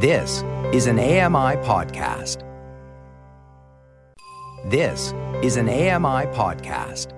This 0.00 0.44
is 0.72 0.86
an 0.86 1.00
AMI 1.00 1.56
podcast. 1.66 2.44
This 4.70 5.12
is 5.42 5.56
an 5.56 5.68
AMI 5.68 6.26
podcast. 6.36 7.12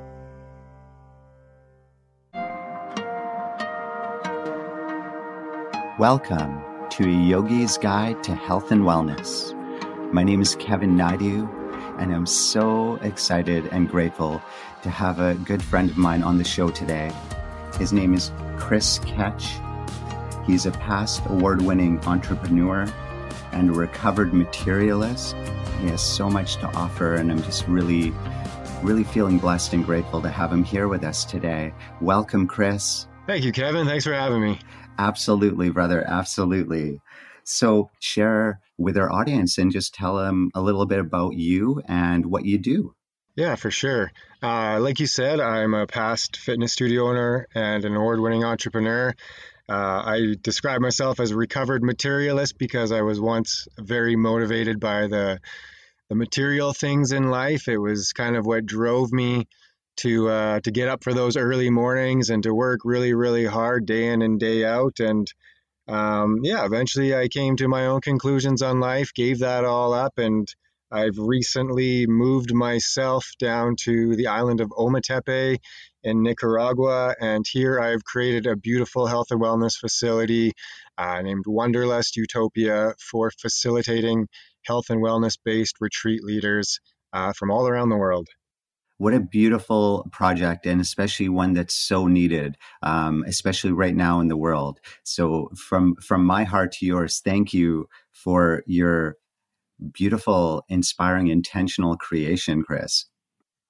Welcome 5.99 6.63
to 6.93 7.05
a 7.05 7.07
Yogi's 7.07 7.77
Guide 7.77 8.25
to 8.25 8.35
Health 8.35 8.73
and 8.73 8.85
Wellness. 8.85 9.53
My 10.15 10.23
name 10.23 10.41
is 10.41 10.57
Kevin 10.57 10.97
Naidu, 10.97 11.47
and 11.99 12.15
I'm 12.15 12.25
so 12.25 12.95
excited 13.03 13.67
and 13.67 13.91
grateful 13.91 14.41
to 14.85 14.89
have 14.89 15.21
a 15.21 15.35
good 15.35 15.63
friend 15.63 15.91
of 15.91 15.99
mine 15.99 16.23
on 16.23 16.39
the 16.39 16.45
show 16.45 16.71
today. 16.71 17.13
His 17.79 17.93
name 17.93 18.15
is 18.15 18.33
Chris 18.57 19.01
Ketch. 19.01 19.53
He's 20.51 20.67
a 20.67 20.73
past 20.73 21.23
award 21.27 21.63
winning 21.63 22.01
entrepreneur 22.01 22.85
and 23.53 23.71
a 23.71 23.73
recovered 23.73 24.35
materialist. 24.35 25.37
He 25.81 25.87
has 25.87 26.03
so 26.03 26.29
much 26.29 26.57
to 26.57 26.67
offer, 26.77 27.15
and 27.15 27.31
I'm 27.31 27.41
just 27.45 27.69
really, 27.69 28.13
really 28.83 29.05
feeling 29.05 29.39
blessed 29.39 29.75
and 29.75 29.87
grateful 29.87 30.21
to 30.23 30.29
have 30.29 30.53
him 30.53 30.65
here 30.65 30.89
with 30.89 31.05
us 31.05 31.25
today. 31.25 31.73
Welcome, 32.01 32.49
Chris. 32.49 33.07
Thank 33.29 33.45
you, 33.45 33.53
Kevin. 33.53 33.87
Thanks 33.87 34.03
for 34.03 34.13
having 34.13 34.43
me. 34.43 34.59
Absolutely, 34.99 35.71
brother. 35.71 36.05
Absolutely. 36.05 37.01
So, 37.45 37.91
share 38.01 38.59
with 38.77 38.99
our 38.99 39.11
audience 39.11 39.57
and 39.57 39.71
just 39.71 39.95
tell 39.95 40.17
them 40.17 40.51
a 40.57 40.61
little 40.61 40.85
bit 40.85 40.99
about 40.99 41.35
you 41.35 41.81
and 41.87 42.27
what 42.27 42.45
you 42.45 42.59
do. 42.59 42.97
Yeah, 43.37 43.55
for 43.55 43.71
sure. 43.71 44.11
Uh, 44.43 44.81
like 44.81 44.99
you 44.99 45.07
said, 45.07 45.39
I'm 45.39 45.75
a 45.75 45.87
past 45.87 46.37
fitness 46.37 46.73
studio 46.73 47.09
owner 47.09 47.47
and 47.55 47.85
an 47.85 47.95
award 47.95 48.19
winning 48.19 48.43
entrepreneur. 48.43 49.15
Uh, 49.71 50.03
I 50.05 50.35
describe 50.43 50.81
myself 50.81 51.21
as 51.21 51.31
a 51.31 51.37
recovered 51.37 51.85
materialist 51.85 52.59
because 52.59 52.91
I 52.91 53.03
was 53.03 53.21
once 53.21 53.69
very 53.79 54.17
motivated 54.17 54.81
by 54.81 55.07
the 55.07 55.41
the 56.09 56.17
material 56.17 56.73
things 56.73 57.13
in 57.13 57.31
life. 57.31 57.69
It 57.69 57.79
was 57.79 58.13
kind 58.13 58.35
of 58.35 58.45
what 58.45 58.67
drove 58.67 59.13
me 59.13 59.47
to 59.99 60.29
uh, 60.29 60.61
to 60.61 60.73
get 60.73 60.89
up 60.89 61.05
for 61.05 61.15
those 61.15 61.37
early 61.37 61.71
mornings 61.71 62.31
and 62.31 62.43
to 62.43 62.53
work 62.53 62.81
really 62.85 63.15
really 63.15 63.47
hard 63.47 63.87
day 63.87 64.09
in 64.09 64.23
and 64.23 64.41
day 64.41 64.65
out. 64.65 64.99
And 64.99 65.33
um, 65.87 66.41
yeah, 66.43 66.65
eventually 66.65 67.15
I 67.15 67.29
came 67.29 67.55
to 67.57 67.69
my 67.69 67.87
own 67.87 68.01
conclusions 68.01 68.63
on 68.63 68.81
life, 68.81 69.15
gave 69.15 69.39
that 69.39 69.65
all 69.65 69.95
up, 69.95 70.19
and 70.19 70.53
I've 70.93 71.19
recently 71.19 72.07
moved 72.09 72.53
myself 72.53 73.25
down 73.39 73.77
to 73.85 74.17
the 74.17 74.27
island 74.27 74.61
of 74.61 74.71
Ometepe 74.71 75.59
in 76.03 76.23
Nicaragua, 76.23 77.15
and 77.21 77.45
here 77.49 77.79
I've 77.79 78.05
created 78.05 78.47
a 78.47 78.57
beautiful 78.57 79.07
health 79.07 79.29
and 79.31 79.41
wellness 79.41 79.79
facility 79.79 80.53
uh, 80.99 81.23
named 81.23 81.45
Wanderlust 81.47 82.17
Utopia 82.17 82.95
for 82.99 83.31
facilitating 83.31 84.27
health 84.65 84.91
and 84.91 85.01
wellness 85.01 85.39
based 85.45 85.77
retreat 85.81 86.25
leaders 86.25 86.81
uh, 87.13 87.33
from 87.35 87.53
all 87.53 87.69
around 87.69 87.91
the 87.91 87.97
world. 87.97 88.27
What 88.99 89.15
a 89.15 89.21
beautiful 89.21 90.07
project, 90.13 90.67
and 90.67 90.81
especially 90.81 91.31
one 91.31 91.55
that's 91.55 91.75
so 91.75 92.07
needed, 92.07 92.57
um, 92.83 93.25
especially 93.27 93.73
right 93.73 93.95
now 93.95 94.21
in 94.21 94.29
the 94.29 94.37
world. 94.37 94.79
So, 95.05 95.51
from 95.57 95.95
from 96.03 96.27
my 96.27 96.45
heart 96.45 96.73
to 96.73 96.87
yours, 96.87 97.21
thank 97.25 97.55
you 97.55 97.89
for 98.13 98.63
your 98.67 99.17
beautiful, 99.93 100.65
inspiring, 100.69 101.29
intentional 101.29 101.97
creation, 101.97 102.63
Chris. 102.63 103.07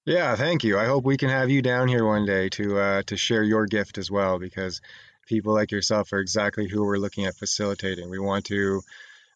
Yeah, 0.07 0.35
thank 0.35 0.65
you. 0.65 0.79
I 0.79 0.87
hope 0.87 1.05
we 1.05 1.17
can 1.17 1.29
have 1.29 1.51
you 1.51 1.63
down 1.63 1.87
here 1.87 2.05
one 2.07 2.27
day 2.27 2.49
to 2.51 2.79
uh, 2.79 3.03
to 3.07 3.17
share 3.17 3.43
your 3.43 3.67
gift 3.67 3.99
as 3.99 4.11
well, 4.11 4.39
because 4.39 4.81
people 5.27 5.53
like 5.55 5.71
yourself 5.71 6.13
are 6.13 6.19
exactly 6.19 6.69
who 6.69 6.85
we're 6.85 6.97
looking 6.97 7.27
at 7.27 7.37
facilitating. 7.37 8.11
We 8.11 8.19
want 8.19 8.47
to 8.47 8.83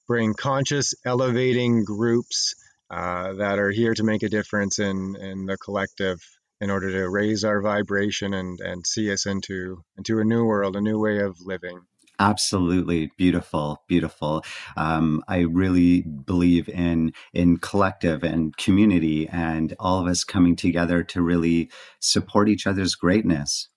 bring 0.06 0.34
conscious, 0.34 0.94
elevating 1.04 1.84
groups 1.84 2.54
uh, 2.90 3.34
that 3.34 3.58
are 3.58 3.70
here 3.70 3.94
to 3.94 4.04
make 4.04 4.22
a 4.22 4.28
difference 4.28 4.78
in 4.78 5.16
in 5.16 5.46
the 5.46 5.56
collective 5.58 6.18
in 6.60 6.70
order 6.70 6.90
to 6.90 7.08
raise 7.08 7.44
our 7.44 7.60
vibration 7.60 8.32
and 8.34 8.60
and 8.60 8.86
see 8.86 9.12
us 9.12 9.26
into 9.26 9.82
into 9.98 10.18
a 10.18 10.24
new 10.24 10.44
world, 10.44 10.76
a 10.76 10.80
new 10.80 10.98
way 10.98 11.20
of 11.20 11.40
living. 11.40 11.80
Absolutely 12.20 13.10
beautiful, 13.16 13.82
beautiful. 13.88 14.44
Um, 14.76 15.22
I 15.26 15.40
really 15.40 16.02
believe 16.02 16.68
in 16.68 17.12
in 17.32 17.56
collective 17.56 18.22
and 18.22 18.56
community, 18.56 19.28
and 19.28 19.74
all 19.80 19.98
of 19.98 20.06
us 20.06 20.22
coming 20.22 20.54
together 20.54 21.02
to 21.02 21.22
really 21.22 21.70
support 21.98 22.48
each 22.48 22.68
other's 22.68 22.94
greatness. 22.94 23.68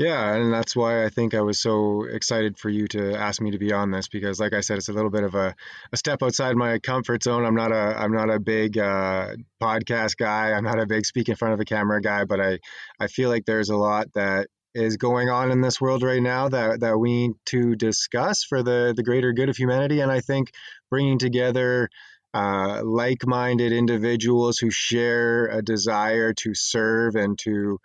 Yeah, 0.00 0.34
and 0.34 0.50
that's 0.50 0.74
why 0.74 1.04
I 1.04 1.10
think 1.10 1.34
I 1.34 1.42
was 1.42 1.58
so 1.58 2.04
excited 2.04 2.58
for 2.58 2.70
you 2.70 2.88
to 2.88 3.14
ask 3.14 3.40
me 3.40 3.50
to 3.50 3.58
be 3.58 3.70
on 3.70 3.90
this 3.90 4.08
because, 4.08 4.40
like 4.40 4.54
I 4.54 4.60
said, 4.60 4.78
it's 4.78 4.88
a 4.88 4.94
little 4.94 5.10
bit 5.10 5.24
of 5.24 5.34
a, 5.34 5.54
a 5.92 5.96
step 5.98 6.22
outside 6.22 6.56
my 6.56 6.78
comfort 6.78 7.22
zone. 7.22 7.44
I'm 7.44 7.54
not 7.54 7.70
a 7.70 7.94
I'm 7.98 8.12
not 8.12 8.30
a 8.30 8.40
big 8.40 8.78
uh, 8.78 9.36
podcast 9.60 10.16
guy. 10.16 10.52
I'm 10.52 10.64
not 10.64 10.80
a 10.80 10.86
big 10.86 11.04
speak 11.04 11.28
in 11.28 11.36
front 11.36 11.52
of 11.52 11.60
a 11.60 11.66
camera 11.66 12.00
guy, 12.00 12.24
but 12.24 12.40
I 12.40 12.58
I 12.98 13.08
feel 13.08 13.28
like 13.28 13.44
there's 13.44 13.68
a 13.68 13.76
lot 13.76 14.06
that 14.14 14.48
is 14.74 14.96
going 14.96 15.28
on 15.28 15.50
in 15.50 15.60
this 15.60 15.80
world 15.80 16.02
right 16.02 16.22
now 16.22 16.48
that, 16.48 16.80
that 16.80 16.98
we 16.98 17.28
need 17.28 17.32
to 17.46 17.74
discuss 17.74 18.44
for 18.44 18.62
the, 18.62 18.92
the 18.96 19.02
greater 19.02 19.32
good 19.32 19.48
of 19.48 19.56
humanity. 19.56 20.00
And 20.00 20.10
I 20.10 20.20
think 20.20 20.52
bringing 20.90 21.18
together 21.18 21.88
uh, 22.32 22.82
like 22.84 23.26
minded 23.26 23.72
individuals 23.72 24.58
who 24.58 24.70
share 24.70 25.46
a 25.46 25.62
desire 25.62 26.32
to 26.34 26.54
serve 26.54 27.16
and 27.16 27.38
to 27.40 27.78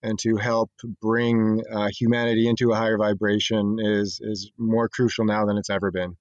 and 0.00 0.16
to 0.20 0.36
help 0.36 0.70
bring 1.02 1.60
uh, 1.72 1.88
humanity 1.88 2.48
into 2.48 2.70
a 2.70 2.76
higher 2.76 2.96
vibration 2.96 3.78
is 3.80 4.20
is 4.22 4.52
more 4.56 4.88
crucial 4.88 5.24
now 5.24 5.44
than 5.46 5.58
it's 5.58 5.70
ever 5.70 5.90
been. 5.90 6.16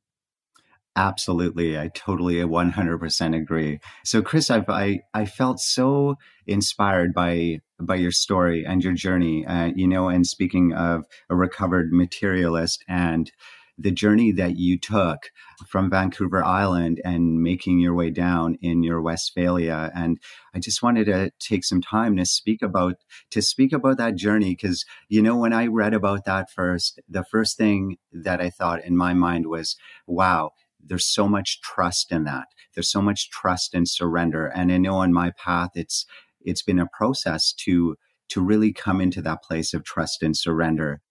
Absolutely. 0.97 1.78
I 1.78 1.90
totally 1.90 2.41
100% 2.44 3.35
agree. 3.35 3.80
So 4.03 4.24
Chris, 4.24 4.50
I've, 4.50 4.68
I, 4.69 5.02
I 5.13 5.25
felt 5.25 5.59
so 5.59 6.16
inspired 6.47 7.13
by, 7.13 7.59
by 7.80 7.96
your 7.96 8.12
story 8.12 8.66
and 8.66 8.84
your 8.84 8.94
journey, 8.94 9.46
uh, 9.46 9.72
you 9.75 9.88
know, 9.88 10.09
and 10.09 10.25
speaking 10.25 10.74
of 10.74 11.06
a 11.30 11.36
recovered 11.36 11.94
materialist 11.94 12.84
and 12.88 13.31
the 13.80 13.91
journey 13.91 14.31
that 14.31 14.57
you 14.57 14.80
took 14.80 15.30
from 15.68 15.91
Vancouver 15.91 16.44
Island 16.44 17.00
and 17.06 17.44
making 17.44 17.80
your 17.80 17.94
way 17.94 18.09
down 18.09 18.57
in 18.59 18.81
your 18.81 19.00
Westfalia. 19.03 19.91
And 19.94 20.18
I 20.56 20.59
just 20.59 20.81
wanted 20.81 21.06
to 21.06 21.31
take 21.40 21.63
some 21.63 21.81
time 21.81 22.18
to 22.18 22.25
speak 22.25 22.63
about, 22.63 22.96
to 23.30 23.41
speak 23.44 23.74
about 23.74 23.97
that 24.00 24.16
journey. 24.16 24.56
Cause, 24.56 24.84
you 25.09 25.22
know, 25.22 25.38
when 25.38 25.53
I 25.53 25.68
read 25.68 25.94
about 25.94 26.25
that 26.25 26.50
first, 26.50 27.00
the 27.07 27.24
first 27.24 27.56
thing 27.56 27.97
that 28.12 28.41
I 28.41 28.50
thought 28.50 28.84
in 28.84 28.97
my 28.97 29.13
mind 29.13 29.46
was, 29.46 29.75
wow, 30.07 30.53
there's 30.88 31.08
so 31.08 31.28
much 31.28 31.62
trust 31.62 32.12
in 32.12 32.24
that. 32.25 32.48
There's 32.74 32.92
so 32.92 33.02
much 33.02 33.30
trust 33.30 33.74
and 33.74 33.88
surrender. 33.88 34.48
And 34.48 34.72
I 34.72 34.78
know 34.78 34.98
on 34.98 35.14
my 35.14 35.31
path, 35.31 35.72
it's 35.75 36.06
it's 36.42 36.62
been 36.62 36.80
a 36.80 36.88
process 36.88 37.53
to 37.66 37.96
to 38.30 38.42
really 38.42 38.74
come 38.74 39.02
into 39.02 39.22
that 39.22 39.44
place 39.44 39.74
of 39.74 39.84
trust 39.84 40.22
and 40.24 40.36
surrender. 40.36 41.02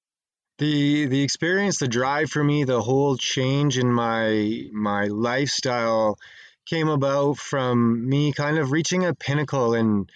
The 0.58 1.06
the 1.06 1.22
experience, 1.22 1.78
the 1.78 1.88
drive 1.88 2.30
for 2.30 2.42
me, 2.42 2.64
the 2.64 2.82
whole 2.82 3.16
change 3.16 3.78
in 3.78 3.92
my 3.92 4.62
my 4.72 5.04
lifestyle 5.04 6.18
came 6.66 6.88
about 6.88 7.38
from 7.38 8.08
me 8.08 8.32
kind 8.32 8.58
of 8.58 8.72
reaching 8.72 9.04
a 9.04 9.14
pinnacle 9.14 9.74
in 9.74 10.06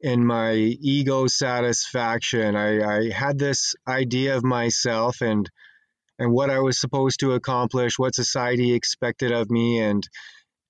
in 0.00 0.26
my 0.26 0.52
ego 0.52 1.26
satisfaction. 1.26 2.56
I, 2.56 2.98
I 2.98 3.10
had 3.10 3.38
this 3.38 3.74
idea 3.88 4.36
of 4.36 4.44
myself 4.44 5.22
and 5.22 5.50
and 6.18 6.32
what 6.32 6.50
I 6.50 6.60
was 6.60 6.80
supposed 6.80 7.20
to 7.20 7.32
accomplish, 7.32 7.98
what 7.98 8.14
society 8.14 8.72
expected 8.72 9.32
of 9.32 9.50
me, 9.50 9.80
and 9.80 10.06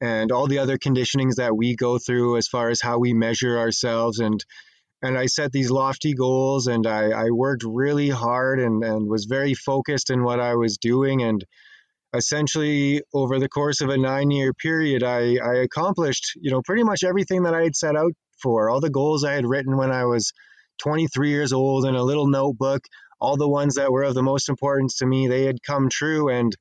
and 0.00 0.32
all 0.32 0.46
the 0.46 0.58
other 0.58 0.78
conditionings 0.78 1.36
that 1.36 1.56
we 1.56 1.76
go 1.76 1.98
through 1.98 2.36
as 2.36 2.48
far 2.48 2.68
as 2.68 2.80
how 2.80 2.98
we 2.98 3.14
measure 3.14 3.58
ourselves. 3.58 4.18
And 4.18 4.44
and 5.02 5.18
I 5.18 5.26
set 5.26 5.52
these 5.52 5.70
lofty 5.70 6.14
goals 6.14 6.66
and 6.66 6.86
I, 6.86 7.10
I 7.10 7.30
worked 7.30 7.62
really 7.64 8.08
hard 8.08 8.58
and, 8.58 8.82
and 8.82 9.08
was 9.08 9.26
very 9.26 9.52
focused 9.54 10.10
in 10.10 10.24
what 10.24 10.40
I 10.40 10.54
was 10.54 10.78
doing. 10.78 11.22
And 11.22 11.44
essentially 12.14 13.02
over 13.12 13.38
the 13.38 13.48
course 13.48 13.80
of 13.80 13.88
a 13.88 13.98
nine 13.98 14.30
year 14.30 14.52
period 14.54 15.02
I, 15.02 15.36
I 15.36 15.56
accomplished 15.56 16.34
you 16.36 16.50
know 16.50 16.62
pretty 16.62 16.84
much 16.84 17.02
everything 17.02 17.42
that 17.42 17.54
I 17.54 17.64
had 17.64 17.74
set 17.74 17.96
out 17.96 18.12
for 18.40 18.70
all 18.70 18.80
the 18.80 18.90
goals 18.90 19.24
I 19.24 19.32
had 19.32 19.44
written 19.44 19.76
when 19.76 19.90
I 19.90 20.04
was 20.04 20.32
23 20.78 21.30
years 21.30 21.52
old 21.52 21.86
in 21.86 21.94
a 21.96 22.02
little 22.02 22.28
notebook 22.28 22.84
all 23.20 23.36
the 23.36 23.48
ones 23.48 23.76
that 23.76 23.92
were 23.92 24.04
of 24.04 24.14
the 24.14 24.22
most 24.22 24.48
importance 24.48 24.96
to 24.98 25.06
me 25.06 25.28
they 25.28 25.44
had 25.44 25.62
come 25.62 25.88
true. 25.88 26.28
And 26.28 26.54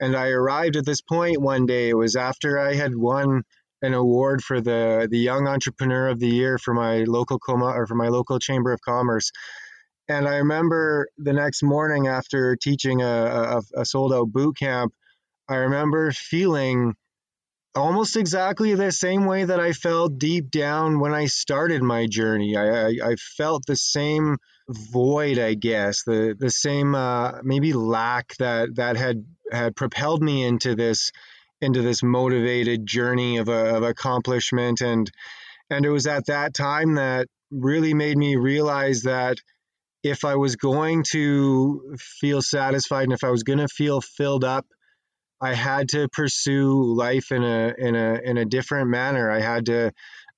and 0.00 0.16
I 0.16 0.28
arrived 0.28 0.76
at 0.76 0.86
this 0.86 1.02
point 1.02 1.40
one 1.40 1.66
day. 1.66 1.90
It 1.90 1.96
was 1.96 2.16
after 2.16 2.58
I 2.58 2.74
had 2.74 2.94
won 2.94 3.42
an 3.82 3.94
award 3.94 4.42
for 4.42 4.60
the 4.60 5.08
the 5.10 5.18
young 5.18 5.46
entrepreneur 5.46 6.08
of 6.08 6.18
the 6.20 6.28
year 6.28 6.58
for 6.58 6.74
my 6.74 7.04
local 7.04 7.38
coma 7.38 7.66
or 7.66 7.86
for 7.86 7.94
my 7.94 8.08
local 8.08 8.38
chamber 8.38 8.72
of 8.72 8.80
commerce. 8.80 9.30
And 10.08 10.26
I 10.26 10.38
remember 10.38 11.08
the 11.18 11.32
next 11.32 11.62
morning 11.62 12.08
after 12.08 12.56
teaching 12.56 13.00
a, 13.00 13.60
a, 13.76 13.80
a 13.82 13.84
sold 13.84 14.12
out 14.12 14.32
boot 14.32 14.56
camp 14.58 14.92
I 15.50 15.56
remember 15.56 16.12
feeling 16.12 16.94
almost 17.74 18.16
exactly 18.16 18.74
the 18.74 18.92
same 18.92 19.26
way 19.26 19.44
that 19.44 19.60
I 19.60 19.72
felt 19.72 20.18
deep 20.18 20.50
down 20.50 21.00
when 21.00 21.14
I 21.14 21.26
started 21.26 21.82
my 21.82 22.06
journey. 22.06 22.56
I, 22.56 22.86
I, 22.86 22.94
I 23.04 23.16
felt 23.36 23.64
the 23.66 23.76
same 23.76 24.38
void, 24.68 25.38
I 25.38 25.54
guess, 25.54 26.02
the 26.04 26.34
the 26.38 26.50
same 26.50 26.94
uh, 26.94 27.42
maybe 27.42 27.72
lack 27.72 28.36
that 28.38 28.76
that 28.76 28.96
had 28.96 29.24
had 29.52 29.76
propelled 29.76 30.22
me 30.22 30.44
into 30.44 30.74
this 30.74 31.10
into 31.60 31.82
this 31.82 32.02
motivated 32.02 32.86
journey 32.86 33.36
of, 33.36 33.48
a, 33.48 33.76
of 33.76 33.82
accomplishment 33.82 34.80
and 34.80 35.10
and 35.68 35.84
it 35.84 35.90
was 35.90 36.06
at 36.06 36.26
that 36.26 36.54
time 36.54 36.94
that 36.94 37.28
really 37.50 37.94
made 37.94 38.16
me 38.16 38.36
realize 38.36 39.02
that 39.02 39.36
if 40.02 40.24
I 40.24 40.36
was 40.36 40.56
going 40.56 41.04
to 41.10 41.96
feel 41.98 42.42
satisfied 42.42 43.04
and 43.04 43.12
if 43.12 43.22
I 43.22 43.30
was 43.30 43.42
going 43.42 43.58
to 43.58 43.68
feel 43.68 44.00
filled 44.00 44.44
up, 44.44 44.66
I 45.40 45.54
had 45.54 45.88
to 45.90 46.08
pursue 46.08 46.94
life 46.94 47.32
in 47.32 47.42
a 47.42 47.74
in 47.78 47.94
a 47.96 48.20
in 48.22 48.36
a 48.38 48.44
different 48.44 48.90
manner. 48.90 49.30
I 49.30 49.40
had 49.40 49.66
to 49.66 49.92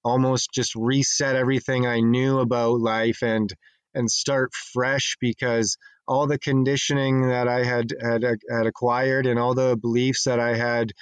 almost 0.05 0.51
just 0.53 0.75
reset 0.75 1.37
everything 1.37 1.87
I 1.87 2.01
knew 2.01 2.39
about 2.39 2.81
life 2.81 3.23
and 3.23 3.53
and 3.95 4.11
start 4.11 4.55
fresh 4.55 5.17
because 5.21 5.77
all 6.09 6.27
the 6.27 6.39
conditioning 6.39 7.29
that 7.29 7.49
I 7.49 7.65
had 7.65 7.93
had, 8.01 8.25
had 8.51 8.67
acquired 8.67 9.27
and 9.27 9.39
all 9.39 9.55
the 9.55 9.77
beliefs 9.77 10.25
that 10.25 10.41
I 10.41 10.57
had 10.57 10.93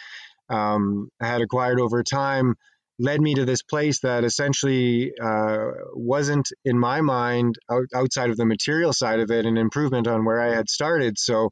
um, 0.49 1.08
had 1.20 1.41
acquired 1.41 1.81
over 1.81 2.02
time 2.02 2.55
led 2.99 3.20
me 3.20 3.35
to 3.35 3.47
this 3.47 3.62
place 3.62 4.00
that 4.00 4.25
essentially 4.25 5.12
uh, 5.23 5.70
wasn't 5.94 6.52
in 6.64 6.79
my 6.79 7.00
mind 7.00 7.56
out, 7.70 7.87
outside 7.94 8.29
of 8.31 8.37
the 8.37 8.44
material 8.44 8.93
side 8.93 9.20
of 9.20 9.31
it 9.31 9.47
an 9.47 9.56
improvement 9.56 10.06
on 10.06 10.25
where 10.25 10.41
I 10.41 10.55
had 10.55 10.69
started. 10.69 11.19
So 11.19 11.49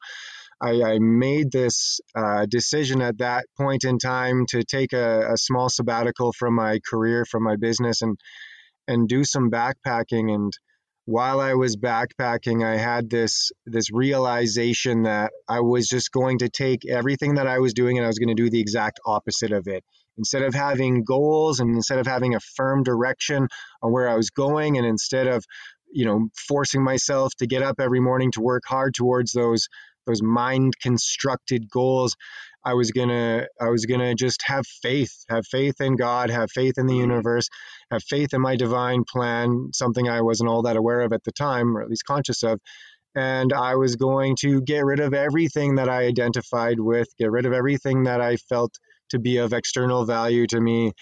I, 0.61 0.83
I 0.83 0.99
made 0.99 1.53
this 1.53 2.01
uh, 2.17 2.47
decision 2.47 3.01
at 3.01 3.19
that 3.19 3.47
point 3.57 3.85
in 3.85 3.99
time 3.99 4.47
to 4.51 4.65
take 4.65 4.93
a, 4.93 5.33
a, 5.33 5.37
small 5.37 5.69
sabbatical 5.69 6.33
from 6.33 6.55
my 6.55 6.81
career, 6.89 7.25
from 7.25 7.45
my 7.45 7.57
business, 7.57 8.03
and 8.03 8.19
and 8.89 9.09
do 9.09 9.23
some 9.23 9.51
backpacking. 9.51 10.35
And 10.35 10.53
while 11.05 11.41
I 11.41 11.55
was 11.55 11.77
backpacking, 11.77 12.65
I 12.65 12.77
had 12.77 13.09
this 13.09 13.53
this 13.67 13.93
realization 13.93 15.03
that 15.05 15.33
I 15.49 15.61
was 15.61 15.87
just 15.87 16.11
going 16.11 16.39
to 16.39 16.49
take 16.49 16.87
everything 16.87 17.35
that 17.35 17.47
I 17.47 17.61
was 17.61 17.73
doing 17.73 17.97
and 17.97 18.05
I 18.05 18.09
was 18.09 18.19
going 18.19 18.35
to 18.35 18.43
do 18.43 18.51
the 18.51 18.61
exact 18.61 18.99
opposite 19.07 19.53
of 19.53 19.69
it. 19.69 19.85
Instead 20.17 20.43
of 20.43 20.53
having 20.53 21.05
goals 21.05 21.61
and 21.61 21.77
instead 21.77 22.01
of 22.01 22.07
having 22.07 22.35
a 22.35 22.41
firm 22.41 22.83
direction 22.83 23.47
on 23.83 23.93
where 23.93 24.09
I 24.09 24.17
was 24.17 24.31
going, 24.31 24.77
and 24.77 24.87
instead 24.87 25.29
of 25.29 25.45
you 25.93 26.05
know 26.05 26.29
forcing 26.49 26.83
myself 26.83 27.33
to 27.39 27.47
get 27.47 27.63
up 27.63 27.77
every 27.79 28.01
morning 28.01 28.33
to 28.33 28.41
work 28.41 28.65
hard 28.67 28.95
towards 28.95 29.33
those 29.33 29.69
those 30.09 30.23
mind 30.23 30.75
constructed 30.83 31.71
goals 31.71 32.17
i 32.65 32.75
was 32.75 32.91
gonna 32.93 33.47
i 33.61 33.69
was 33.69 33.87
gonna 33.87 34.15
just 34.15 34.43
have 34.43 34.67
faith 34.67 35.25
have 35.31 35.47
faith 35.47 35.81
in 35.81 35.97
god 35.97 36.31
have 36.31 36.51
faith 36.51 36.75
in 36.79 36.87
the 36.87 36.97
universe 36.97 37.49
have 37.93 38.03
faith 38.05 38.35
in 38.35 38.41
my 38.41 38.57
divine 38.57 39.05
plan 39.05 39.71
something 39.73 40.09
i 40.09 40.21
wasn't 40.23 40.49
all 40.49 40.63
that 40.63 40.77
aware 40.77 41.03
of 41.03 41.13
at 41.13 41.25
the 41.25 41.33
time 41.33 41.77
or 41.77 41.83
at 41.83 41.91
least 41.91 42.05
conscious 42.05 42.43
of. 42.43 42.61
And 43.15 43.53
i 43.53 43.77
was 43.77 43.97
going 43.97 44.37
to 44.41 44.61
get 44.63 44.85
rid 44.85 45.01
of 45.01 45.15
everything 45.15 45.77
that 45.77 45.89
i 45.89 46.05
identified 46.05 46.81
with 46.81 47.09
get 47.19 47.31
rid 47.31 47.47
of 47.47 47.53
everything 47.53 48.05
that 48.05 48.21
i 48.21 48.37
felt 48.37 48.75
to 49.11 49.19
be 49.19 49.39
of 49.39 49.53
external 49.55 50.05
value 50.05 50.47
to 50.49 50.61
me. 50.61 50.93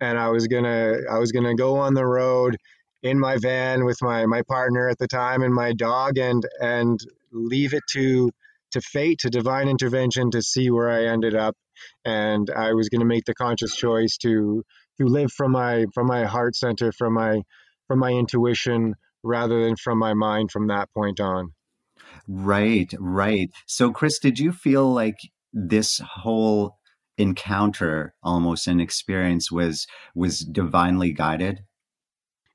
And 0.00 0.18
i 0.18 0.28
was 0.28 0.48
gonna 0.48 0.98
i 1.10 1.18
was 1.18 1.32
gonna 1.32 1.54
go 1.56 1.76
on 1.76 1.94
the 1.94 2.06
road 2.06 2.56
in 3.02 3.18
my 3.20 3.36
van 3.38 3.84
with 3.84 3.98
my 4.02 4.26
my 4.26 4.42
partner 4.42 4.88
at 4.88 4.98
the 4.98 5.08
time 5.08 5.42
and 5.42 5.54
my 5.54 5.72
dog 5.72 6.18
and 6.18 6.44
and 6.60 7.00
leave 7.32 7.74
it 7.74 7.82
to 7.90 8.30
to 8.74 8.80
fate, 8.80 9.18
to 9.20 9.30
divine 9.30 9.68
intervention 9.68 10.30
to 10.30 10.42
see 10.42 10.70
where 10.70 10.90
I 10.90 11.06
ended 11.06 11.34
up. 11.34 11.56
And 12.04 12.50
I 12.50 12.72
was 12.74 12.88
going 12.88 13.00
to 13.00 13.06
make 13.06 13.24
the 13.24 13.34
conscious 13.34 13.74
choice 13.74 14.16
to 14.18 14.62
to 15.00 15.06
live 15.06 15.32
from 15.32 15.52
my 15.52 15.86
from 15.94 16.06
my 16.06 16.24
heart 16.24 16.54
center, 16.54 16.92
from 16.92 17.14
my 17.14 17.42
from 17.88 17.98
my 17.98 18.10
intuition, 18.10 18.94
rather 19.22 19.64
than 19.64 19.76
from 19.76 19.98
my 19.98 20.14
mind 20.14 20.50
from 20.50 20.68
that 20.68 20.88
point 20.94 21.20
on. 21.20 21.52
Right, 22.28 22.92
right. 22.98 23.50
So, 23.66 23.90
Chris, 23.90 24.18
did 24.18 24.38
you 24.38 24.52
feel 24.52 24.92
like 24.92 25.16
this 25.52 26.00
whole 26.04 26.78
encounter, 27.18 28.14
almost 28.22 28.66
an 28.66 28.80
experience, 28.80 29.50
was 29.50 29.86
was 30.14 30.40
divinely 30.40 31.12
guided? 31.12 31.60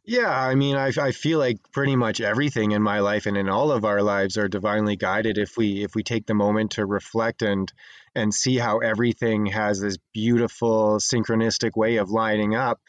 Yeah, 0.06 0.30
I 0.30 0.56
mean, 0.56 0.76
I, 0.76 0.92
I 1.00 1.12
feel 1.12 1.38
like 1.40 1.58
pretty 1.72 1.96
much 1.96 2.20
everything 2.20 2.72
in 2.72 2.82
my 2.82 3.00
life 3.00 3.26
and 3.28 3.38
in 3.38 3.48
all 3.48 3.72
of 3.72 3.86
our 3.86 4.02
lives 4.02 4.38
are 4.38 4.48
divinely 4.48 4.96
guided 4.96 5.38
if 5.38 5.56
we 5.56 5.84
if 5.84 5.94
we 5.94 6.04
take 6.04 6.26
the 6.26 6.34
moment 6.34 6.72
to 6.72 6.86
reflect 6.86 7.42
and 7.44 7.72
and 8.16 8.34
see 8.34 8.58
how 8.58 8.80
everything 8.80 9.46
has 9.48 9.80
this 9.80 9.98
beautiful 10.14 10.98
synchronistic 10.98 11.76
way 11.76 11.98
of 11.98 12.10
lining 12.10 12.56
up. 12.56 12.80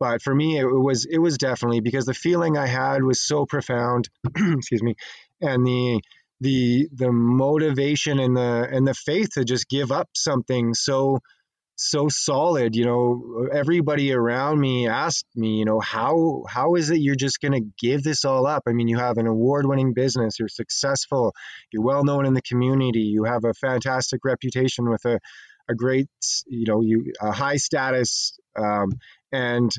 But 0.00 0.22
for 0.22 0.34
me, 0.34 0.58
it 0.58 0.64
was 0.64 1.04
it 1.04 1.18
was 1.18 1.36
definitely 1.36 1.80
because 1.80 2.06
the 2.06 2.14
feeling 2.14 2.56
I 2.56 2.66
had 2.66 3.02
was 3.02 3.20
so 3.20 3.44
profound. 3.44 4.08
excuse 4.36 4.82
me, 4.82 4.94
and 5.40 5.66
the 5.66 6.00
the 6.40 6.88
the 6.92 7.12
motivation 7.12 8.18
and 8.18 8.36
the 8.36 8.68
and 8.70 8.86
the 8.86 8.94
faith 8.94 9.30
to 9.34 9.44
just 9.44 9.68
give 9.68 9.92
up 9.92 10.08
something 10.14 10.74
so 10.74 11.20
so 11.88 12.08
solid 12.08 12.76
you 12.76 12.84
know 12.84 13.48
everybody 13.52 14.12
around 14.12 14.60
me 14.60 14.88
asked 14.88 15.26
me 15.34 15.58
you 15.58 15.64
know 15.64 15.80
how 15.80 16.44
how 16.48 16.74
is 16.74 16.90
it 16.90 17.00
you're 17.00 17.14
just 17.14 17.40
going 17.40 17.52
to 17.52 17.68
give 17.80 18.02
this 18.02 18.24
all 18.24 18.46
up? 18.46 18.62
I 18.66 18.72
mean 18.72 18.88
you 18.88 18.98
have 18.98 19.18
an 19.18 19.26
award 19.26 19.66
winning 19.66 19.92
business 19.94 20.38
you're 20.38 20.48
successful 20.48 21.34
you're 21.72 21.84
well 21.84 22.04
known 22.04 22.26
in 22.26 22.34
the 22.34 22.42
community 22.42 23.00
you 23.00 23.24
have 23.24 23.44
a 23.44 23.54
fantastic 23.54 24.24
reputation 24.24 24.88
with 24.88 25.04
a 25.04 25.18
a 25.68 25.74
great 25.74 26.08
you 26.46 26.64
know 26.66 26.80
you 26.80 27.12
a 27.20 27.32
high 27.32 27.56
status 27.56 28.38
um, 28.56 28.90
and 29.32 29.70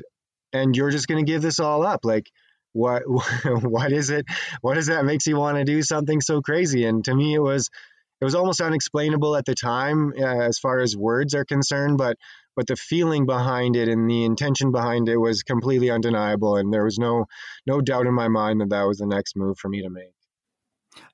and 0.54 0.76
you're 0.76 0.90
just 0.90 1.08
going 1.08 1.24
to 1.24 1.30
give 1.30 1.42
this 1.42 1.60
all 1.60 1.84
up. 1.84 2.04
Like 2.04 2.30
what 2.72 3.02
what 3.62 3.92
is 3.92 4.10
it 4.10 4.24
what 4.62 4.78
is 4.78 4.86
that 4.86 5.04
makes 5.04 5.26
you 5.26 5.36
want 5.36 5.58
to 5.58 5.64
do 5.64 5.82
something 5.82 6.20
so 6.20 6.40
crazy? 6.40 6.84
And 6.84 7.04
to 7.04 7.14
me 7.14 7.34
it 7.34 7.42
was 7.42 7.70
it 8.20 8.24
was 8.24 8.34
almost 8.34 8.60
unexplainable 8.60 9.36
at 9.36 9.44
the 9.44 9.54
time 9.54 10.12
uh, 10.18 10.24
as 10.24 10.58
far 10.58 10.80
as 10.80 10.96
words 10.96 11.34
are 11.34 11.44
concerned, 11.44 11.98
but 11.98 12.16
but 12.56 12.66
the 12.68 12.76
feeling 12.76 13.26
behind 13.26 13.74
it 13.74 13.88
and 13.88 14.08
the 14.08 14.24
intention 14.24 14.70
behind 14.70 15.08
it 15.08 15.16
was 15.16 15.42
completely 15.42 15.90
undeniable, 15.90 16.56
and 16.56 16.72
there 16.72 16.84
was 16.84 16.98
no 16.98 17.26
no 17.66 17.80
doubt 17.80 18.06
in 18.06 18.14
my 18.14 18.28
mind 18.28 18.60
that 18.60 18.70
that 18.70 18.84
was 18.84 18.98
the 18.98 19.06
next 19.06 19.36
move 19.36 19.58
for 19.58 19.68
me 19.68 19.82
to 19.82 19.90
make. 19.90 20.14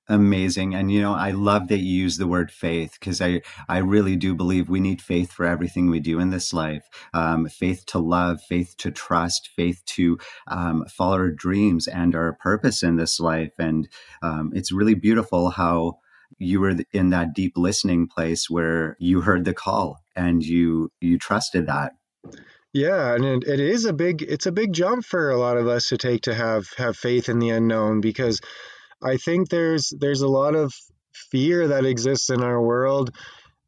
Amazing, 0.08 0.75
and 0.75 0.91
you 0.91 1.00
know 1.00 1.14
I 1.14 1.31
love 1.31 1.69
that 1.69 1.79
you 1.79 2.02
use 2.02 2.17
the 2.17 2.26
word 2.26 2.50
faith 2.50 2.97
because 2.99 3.23
I 3.23 3.43
I 3.69 3.79
really 3.79 4.17
do 4.17 4.35
believe 4.35 4.69
we 4.69 4.81
need 4.81 5.00
faith 5.00 5.32
for 5.32 5.47
everything 5.47 5.88
we 5.88 6.00
do 6.00 6.19
in 6.19 6.31
this 6.31 6.52
life. 6.52 6.82
Um, 7.14 7.47
faith 7.47 7.87
to 7.87 7.99
love, 8.00 8.43
faith 8.43 8.75
to 8.79 8.91
trust, 8.91 9.50
faith 9.55 9.82
to 9.87 10.19
um, 10.49 10.85
follow 10.87 11.17
our 11.17 11.31
dreams 11.31 11.87
and 11.87 12.14
our 12.14 12.32
purpose 12.32 12.82
in 12.82 12.97
this 12.97 13.20
life, 13.20 13.52
and 13.58 13.88
um, 14.20 14.50
it's 14.52 14.73
really 14.73 14.94
beautiful 14.94 15.50
how 15.50 16.00
you 16.38 16.61
were 16.61 16.77
in 16.93 17.11
that 17.11 17.35
deep 17.35 17.53
listening 17.56 18.06
place 18.06 18.49
where 18.49 18.97
you 18.99 19.21
heard 19.23 19.44
the 19.44 19.55
call 19.55 19.99
and 20.17 20.43
you 20.43 20.91
you 21.00 21.19
trusted 21.19 21.66
that. 21.66 21.93
Yeah 22.73 23.14
and 23.14 23.25
it, 23.45 23.61
is 23.61 23.85
a 23.85 23.93
big 23.93 24.23
it's 24.23 24.47
a 24.47 24.52
big 24.52 24.73
jump 24.73 25.05
for 25.05 25.31
a 25.31 25.38
lot 25.38 25.57
of 25.57 25.66
us 25.66 25.88
to 25.88 25.99
take 25.99 26.23
to 26.23 26.35
have 26.35 26.69
have 26.76 26.97
faith 26.97 27.28
in 27.28 27.40
the 27.40 27.50
unknown 27.50 28.00
because 28.00 28.40
i 29.02 29.16
think 29.16 29.49
there's 29.49 29.93
there's 29.99 30.23
a 30.23 30.28
lot 30.28 30.55
of 30.55 30.73
fear 31.12 31.66
that 31.69 31.85
exists 31.85 32.31
in 32.31 32.43
our 32.43 32.62
world 32.62 33.11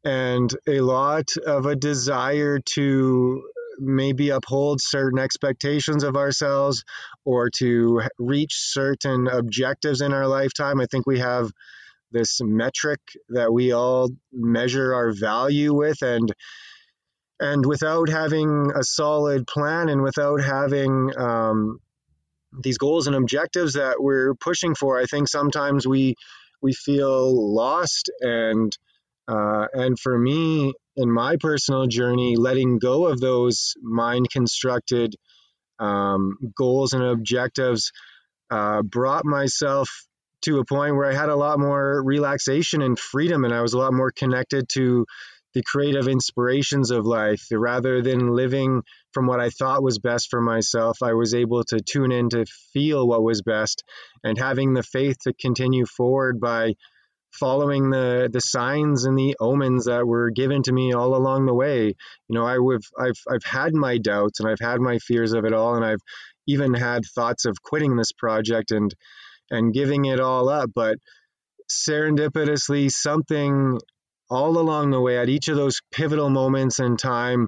and 0.05 0.55
a 0.67 0.79
lot 0.79 1.25
of 1.45 1.65
a 1.65 1.75
desire 1.75 2.59
to 2.59 3.43
maybe 3.79 4.29
uphold 4.29 4.81
certain 4.81 5.19
expectations 5.19 6.03
of 6.03 6.15
ourselves 6.15 6.83
or 7.25 7.49
to 7.49 8.01
reach 8.19 8.53
certain 8.55 9.27
objectives 9.27 10.01
in 10.01 10.13
our 10.13 10.27
lifetime. 10.27 10.79
I 10.79 10.85
think 10.85 11.05
we 11.05 11.19
have 11.19 11.51
this 12.13 12.39
metric 12.41 12.99
that 13.29 13.51
we 13.51 13.73
all 13.73 14.09
measure 14.31 14.93
our 14.93 15.11
value 15.11 15.73
with 15.73 16.01
and 16.01 16.31
and 17.39 17.65
without 17.65 18.07
having 18.09 18.71
a 18.73 18.83
solid 18.83 19.45
plan 19.47 19.89
and 19.89 20.01
without 20.01 20.39
having 20.41 21.11
um, 21.17 21.79
these 22.61 22.77
goals 22.77 23.07
and 23.07 23.15
objectives 23.15 23.73
that 23.73 23.95
we're 23.99 24.35
pushing 24.35 24.75
for 24.75 24.99
i 24.99 25.05
think 25.05 25.27
sometimes 25.27 25.87
we 25.87 26.15
we 26.61 26.71
feel 26.73 27.53
lost 27.53 28.09
and 28.21 28.77
uh, 29.27 29.67
and 29.73 29.97
for 29.99 30.17
me 30.17 30.73
in 30.95 31.11
my 31.11 31.37
personal 31.39 31.87
journey 31.87 32.35
letting 32.35 32.77
go 32.77 33.07
of 33.07 33.19
those 33.19 33.73
mind 33.81 34.29
constructed 34.29 35.15
um, 35.79 36.37
goals 36.55 36.93
and 36.93 37.03
objectives 37.03 37.91
uh, 38.51 38.81
brought 38.83 39.25
myself 39.25 39.89
to 40.43 40.59
a 40.59 40.65
point 40.65 40.95
where 40.95 41.09
I 41.09 41.13
had 41.13 41.29
a 41.29 41.35
lot 41.35 41.59
more 41.59 42.01
relaxation 42.03 42.81
and 42.81 42.97
freedom, 42.97 43.45
and 43.45 43.53
I 43.53 43.61
was 43.61 43.73
a 43.73 43.77
lot 43.77 43.93
more 43.93 44.11
connected 44.11 44.69
to 44.73 45.05
the 45.53 45.63
creative 45.63 46.07
inspirations 46.07 46.91
of 46.91 47.05
life. 47.05 47.45
Rather 47.51 48.01
than 48.01 48.35
living 48.35 48.81
from 49.13 49.27
what 49.27 49.39
I 49.39 49.49
thought 49.49 49.83
was 49.83 49.99
best 49.99 50.29
for 50.29 50.41
myself, 50.41 50.97
I 51.03 51.13
was 51.13 51.33
able 51.33 51.63
to 51.65 51.79
tune 51.79 52.11
in 52.11 52.29
to 52.29 52.45
feel 52.73 53.07
what 53.07 53.23
was 53.23 53.41
best 53.41 53.83
and 54.23 54.37
having 54.37 54.73
the 54.73 54.83
faith 54.83 55.17
to 55.23 55.33
continue 55.33 55.85
forward 55.85 56.39
by 56.39 56.73
following 57.39 57.89
the 57.89 58.29
the 58.31 58.41
signs 58.41 59.05
and 59.05 59.17
the 59.17 59.35
omens 59.39 59.85
that 59.85 60.05
were 60.05 60.29
given 60.29 60.61
to 60.63 60.71
me 60.71 60.93
all 60.93 61.15
along 61.15 61.45
the 61.45 61.53
way. 61.53 61.87
You 62.27 62.39
know, 62.39 62.45
I 62.45 62.53
have 62.53 62.83
I've 62.99 63.21
I've 63.29 63.43
had 63.43 63.73
my 63.73 63.97
doubts 63.97 64.39
and 64.39 64.49
I've 64.49 64.59
had 64.59 64.79
my 64.79 64.97
fears 64.99 65.33
of 65.33 65.45
it 65.45 65.53
all 65.53 65.75
and 65.75 65.85
I've 65.85 66.01
even 66.47 66.73
had 66.73 67.05
thoughts 67.05 67.45
of 67.45 67.61
quitting 67.63 67.95
this 67.95 68.11
project 68.11 68.71
and 68.71 68.93
and 69.51 69.73
giving 69.73 70.05
it 70.05 70.19
all 70.19 70.49
up. 70.49 70.71
But 70.73 70.97
serendipitously, 71.69 72.91
something 72.91 73.79
all 74.29 74.57
along 74.57 74.91
the 74.91 75.01
way 75.01 75.17
at 75.17 75.29
each 75.29 75.47
of 75.47 75.55
those 75.55 75.81
pivotal 75.91 76.29
moments 76.29 76.79
in 76.79 76.97
time 76.97 77.47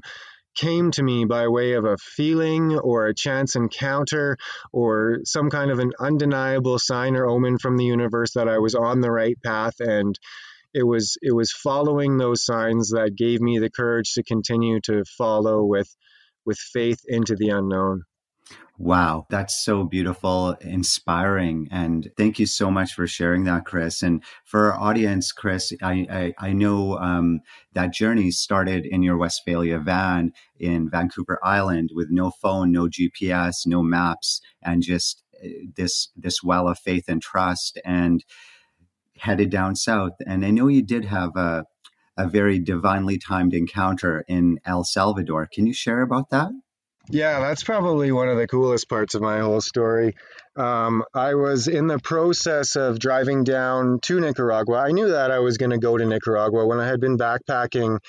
came 0.56 0.92
to 0.92 1.04
me 1.04 1.26
by 1.26 1.48
way 1.48 1.74
of 1.74 1.84
a 1.84 1.98
feeling 1.98 2.78
or 2.78 3.08
a 3.08 3.16
chance 3.16 3.56
encounter 3.56 4.38
or 4.72 5.20
some 5.26 5.50
kind 5.50 5.70
of 5.70 5.80
an 5.80 5.92
undeniable 6.00 6.80
sign 6.80 7.16
or 7.16 7.26
omen 7.26 7.58
from 7.58 7.76
the 7.78 7.84
universe 7.84 8.34
that 8.34 8.48
I 8.48 8.60
was 8.60 8.74
on 8.74 9.02
the 9.02 9.12
right 9.12 9.38
path 9.44 9.76
and 9.80 10.18
it 10.74 10.84
was 10.84 11.18
it 11.22 11.34
was 11.34 11.52
following 11.52 12.18
those 12.18 12.44
signs 12.44 12.90
that 12.92 13.16
gave 13.16 13.40
me 13.42 13.60
the 13.60 13.70
courage 13.70 14.14
to 14.14 14.24
continue 14.24 14.80
to 14.82 15.04
follow 15.18 15.64
with 15.64 15.90
with 16.46 16.58
faith 16.58 17.00
into 17.08 17.36
the 17.36 17.50
unknown. 17.50 18.04
Wow, 18.78 19.26
that's 19.30 19.64
so 19.64 19.86
beautiful, 19.86 20.52
inspiring. 20.60 21.70
And 21.72 22.12
thank 22.18 22.40
you 22.40 22.46
so 22.46 22.70
much 22.70 22.94
for 22.94 23.08
sharing 23.08 23.46
that, 23.46 23.64
Chris. 23.64 24.04
And 24.04 24.22
for 24.44 24.74
our 24.74 24.80
audience, 24.80 25.32
Chris, 25.32 25.72
I, 25.82 26.34
I, 26.40 26.48
I 26.48 26.52
know 26.52 26.98
um, 26.98 27.40
that 27.74 27.94
journey 27.94 28.32
started 28.32 28.86
in 28.86 29.02
your 29.02 29.18
Westfalia 29.18 29.80
van 29.80 30.34
in 30.60 30.90
Vancouver 30.90 31.40
Island 31.42 31.92
with 31.94 32.10
no 32.12 32.32
phone, 32.32 32.74
no 32.74 32.88
GPS, 32.90 33.66
no 33.66 33.82
maps, 33.82 34.42
and 34.62 34.84
just 34.84 35.24
uh, 35.42 35.48
this 35.78 36.10
this 36.18 36.44
well 36.44 36.68
of 36.68 36.78
faith 36.78 37.06
and 37.08 37.22
trust 37.22 37.80
and 37.86 38.26
headed 39.18 39.50
down 39.52 39.76
south. 39.76 40.14
And 40.28 40.46
I 40.46 40.52
know 40.52 40.68
you 40.68 40.84
did 40.84 41.06
have 41.06 41.36
a, 41.38 41.66
a 42.18 42.28
very 42.28 42.60
divinely 42.60 43.18
timed 43.18 43.54
encounter 43.54 44.26
in 44.28 44.60
El 44.66 44.84
Salvador. 44.84 45.48
Can 45.52 45.68
you 45.68 45.74
share 45.74 46.02
about 46.02 46.30
that? 46.32 46.52
Yeah, 47.10 47.40
that's 47.40 47.64
probably 47.64 48.12
one 48.12 48.30
of 48.30 48.38
the 48.38 48.48
coolest 48.48 48.90
parts 48.90 49.14
of 49.16 49.22
my 49.22 49.40
whole 49.40 49.62
story. 49.62 50.16
Um, 50.56 51.04
I 51.14 51.36
was 51.36 51.68
in 51.68 51.88
the 51.88 52.00
process 52.00 52.76
of 52.76 52.98
driving 52.98 53.44
down 53.44 54.00
to 54.04 54.20
Nicaragua. 54.20 54.80
I 54.80 54.92
knew 54.92 55.10
that 55.10 55.30
I 55.32 55.40
was 55.40 55.58
going 55.58 55.72
to 55.72 55.78
go 55.78 55.98
to 55.98 56.06
Nicaragua 56.06 56.66
when 56.66 56.80
I 56.80 56.88
had 56.88 57.00
been 57.00 57.18
backpacking. 57.18 58.00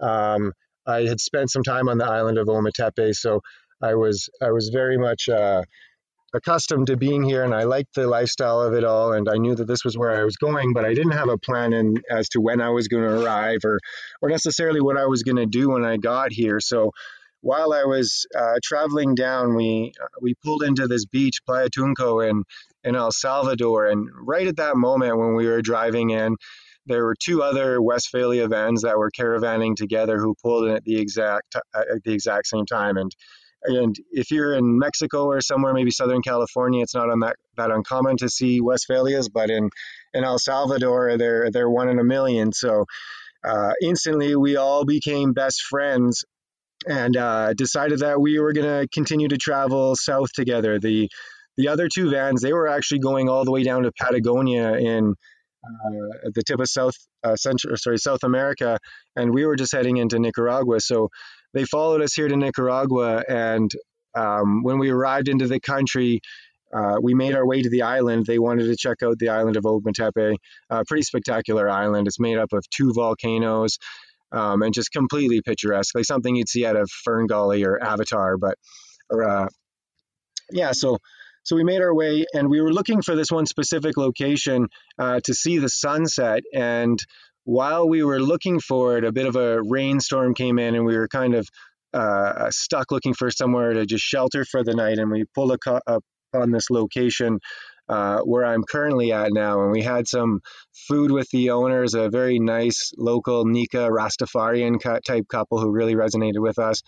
Um, 0.00 0.52
I 0.86 1.02
had 1.02 1.20
spent 1.20 1.50
some 1.50 1.64
time 1.64 1.88
on 1.88 1.98
the 1.98 2.06
island 2.06 2.38
of 2.38 2.46
Ometepe, 2.46 3.14
so 3.14 3.40
I 3.82 3.94
was 3.94 4.28
I 4.40 4.52
was 4.52 4.70
very 4.72 4.96
much 4.96 5.28
uh, 5.28 5.62
accustomed 6.32 6.86
to 6.86 6.96
being 6.96 7.24
here, 7.24 7.44
and 7.44 7.54
I 7.54 7.64
liked 7.64 7.94
the 7.94 8.06
lifestyle 8.06 8.62
of 8.62 8.72
it 8.72 8.84
all. 8.84 9.12
And 9.12 9.28
I 9.28 9.36
knew 9.36 9.54
that 9.54 9.66
this 9.66 9.84
was 9.84 9.98
where 9.98 10.18
I 10.18 10.24
was 10.24 10.36
going, 10.36 10.72
but 10.72 10.84
I 10.84 10.94
didn't 10.94 11.12
have 11.12 11.28
a 11.28 11.38
plan 11.38 11.72
in 11.72 11.96
as 12.10 12.28
to 12.30 12.40
when 12.40 12.60
I 12.60 12.70
was 12.70 12.88
going 12.88 13.02
to 13.02 13.24
arrive 13.24 13.60
or 13.64 13.80
or 14.22 14.30
necessarily 14.30 14.80
what 14.80 14.96
I 14.96 15.06
was 15.06 15.24
going 15.24 15.36
to 15.36 15.46
do 15.46 15.70
when 15.70 15.84
I 15.84 15.96
got 15.96 16.32
here. 16.32 16.60
So 16.60 16.92
while 17.40 17.72
I 17.72 17.84
was 17.84 18.26
uh, 18.36 18.58
traveling 18.62 19.14
down, 19.14 19.54
we 19.54 19.92
uh, 20.00 20.06
we 20.20 20.34
pulled 20.44 20.62
into 20.62 20.86
this 20.88 21.06
beach, 21.06 21.40
Playa 21.46 21.68
Tunco, 21.68 22.28
in 22.28 22.44
in 22.84 22.96
El 22.96 23.12
Salvador, 23.12 23.86
and 23.86 24.08
right 24.14 24.46
at 24.46 24.56
that 24.56 24.76
moment 24.76 25.18
when 25.18 25.34
we 25.34 25.46
were 25.46 25.62
driving 25.62 26.10
in, 26.10 26.36
there 26.86 27.04
were 27.04 27.16
two 27.20 27.42
other 27.42 27.80
Westfalia 27.80 28.48
vans 28.48 28.82
that 28.82 28.98
were 28.98 29.10
caravanning 29.10 29.76
together 29.76 30.18
who 30.18 30.34
pulled 30.42 30.68
in 30.68 30.74
at 30.74 30.84
the 30.84 30.98
exact 31.00 31.56
uh, 31.56 31.84
at 31.94 32.02
the 32.04 32.12
exact 32.12 32.46
same 32.46 32.66
time, 32.66 32.96
and 32.96 33.14
and 33.66 33.96
if 34.10 34.30
you're 34.30 34.54
in 34.54 34.78
Mexico 34.78 35.24
or 35.24 35.40
somewhere, 35.40 35.74
maybe 35.74 35.90
Southern 35.90 36.22
California, 36.22 36.82
it's 36.82 36.94
not 36.94 37.10
on 37.10 37.20
that, 37.20 37.36
that 37.56 37.70
uncommon 37.70 38.16
to 38.18 38.28
see 38.28 38.60
Westfalias, 38.60 39.28
but 39.32 39.50
in, 39.50 39.70
in 40.14 40.24
El 40.24 40.38
Salvador, 40.38 41.16
they're 41.16 41.50
they're 41.50 41.70
one 41.70 41.88
in 41.88 41.98
a 41.98 42.04
million. 42.04 42.52
So 42.52 42.84
uh, 43.44 43.72
instantly, 43.82 44.36
we 44.36 44.56
all 44.56 44.84
became 44.84 45.32
best 45.32 45.62
friends 45.62 46.24
and 46.86 47.16
uh, 47.16 47.52
decided 47.54 48.00
that 48.00 48.20
we 48.20 48.38
were 48.38 48.52
going 48.52 48.66
to 48.66 48.88
continue 48.92 49.28
to 49.28 49.36
travel 49.36 49.96
south 49.96 50.32
together. 50.32 50.78
The 50.78 51.08
the 51.56 51.68
other 51.68 51.88
two 51.92 52.10
vans 52.10 52.42
they 52.42 52.52
were 52.52 52.68
actually 52.68 53.00
going 53.00 53.28
all 53.28 53.44
the 53.44 53.50
way 53.50 53.62
down 53.62 53.82
to 53.84 53.92
Patagonia 53.92 54.74
in 54.74 55.14
uh, 55.64 56.26
at 56.26 56.34
the 56.34 56.42
tip 56.42 56.60
of 56.60 56.68
South 56.68 56.94
uh, 57.24 57.34
Central, 57.34 57.76
sorry 57.76 57.98
South 57.98 58.22
America, 58.22 58.78
and 59.16 59.34
we 59.34 59.44
were 59.44 59.56
just 59.56 59.72
heading 59.72 59.96
into 59.96 60.18
Nicaragua. 60.18 60.80
So 60.80 61.08
they 61.54 61.64
followed 61.64 62.02
us 62.02 62.14
here 62.14 62.28
to 62.28 62.36
Nicaragua, 62.36 63.24
and 63.28 63.70
um, 64.14 64.62
when 64.62 64.78
we 64.78 64.90
arrived 64.90 65.28
into 65.28 65.46
the 65.46 65.60
country. 65.60 66.20
Uh, 66.74 66.96
we 67.00 67.14
made 67.14 67.32
our 67.32 67.46
way 67.46 67.62
to 67.62 67.70
the 67.70 67.82
island. 67.82 68.26
They 68.26 68.40
wanted 68.40 68.64
to 68.64 68.76
check 68.76 69.00
out 69.00 69.20
the 69.20 69.28
island 69.28 69.56
of 69.56 69.62
Ometepe, 69.62 70.36
a 70.68 70.84
pretty 70.84 71.04
spectacular 71.04 71.70
island. 71.70 72.08
It's 72.08 72.18
made 72.18 72.38
up 72.38 72.52
of 72.52 72.68
two 72.70 72.92
volcanoes 72.92 73.78
um, 74.32 74.62
and 74.62 74.74
just 74.74 74.92
completely 74.92 75.40
picturesque, 75.42 75.94
like 75.94 76.04
something 76.04 76.34
you'd 76.34 76.48
see 76.48 76.66
out 76.66 76.76
of 76.76 76.90
Fern 76.90 77.26
Gully 77.26 77.64
or 77.64 77.82
Avatar. 77.82 78.36
But, 78.36 78.56
or, 79.10 79.28
uh, 79.28 79.48
yeah, 80.50 80.72
so 80.72 80.98
so 81.46 81.54
we 81.54 81.62
made 81.62 81.80
our 81.80 81.94
way, 81.94 82.24
and 82.34 82.50
we 82.50 82.60
were 82.60 82.72
looking 82.72 83.02
for 83.02 83.14
this 83.14 83.30
one 83.30 83.46
specific 83.46 83.96
location 83.96 84.66
uh, 84.98 85.20
to 85.24 85.32
see 85.32 85.58
the 85.58 85.68
sunset. 85.68 86.42
And 86.52 86.98
while 87.44 87.88
we 87.88 88.02
were 88.02 88.18
looking 88.18 88.58
for 88.58 88.98
it, 88.98 89.04
a 89.04 89.12
bit 89.12 89.26
of 89.26 89.36
a 89.36 89.62
rainstorm 89.62 90.34
came 90.34 90.58
in, 90.58 90.74
and 90.74 90.84
we 90.84 90.96
were 90.96 91.06
kind 91.06 91.36
of 91.36 91.46
uh, 91.94 92.50
stuck 92.50 92.90
looking 92.90 93.14
for 93.14 93.30
somewhere 93.30 93.74
to 93.74 93.86
just 93.86 94.04
shelter 94.04 94.44
for 94.44 94.64
the 94.64 94.74
night. 94.74 94.98
And 94.98 95.08
we 95.08 95.24
pulled 95.36 95.56
up 95.86 96.02
on 96.34 96.50
this 96.50 96.68
location 96.68 97.38
uh, 97.88 98.20
where 98.20 98.44
I'm 98.44 98.64
currently 98.64 99.12
at 99.12 99.32
now. 99.32 99.62
And 99.62 99.72
we 99.72 99.82
had 99.82 100.08
some 100.08 100.40
food 100.88 101.10
with 101.10 101.28
the 101.30 101.50
owners, 101.50 101.94
a 101.94 102.08
very 102.08 102.38
nice 102.38 102.92
local 102.96 103.44
Nica 103.44 103.88
Rastafarian 103.90 104.80
type 104.80 105.28
couple 105.28 105.60
who 105.60 105.70
really 105.70 105.94
resonated 105.94 106.38
with 106.40 106.58
us. 106.58 106.82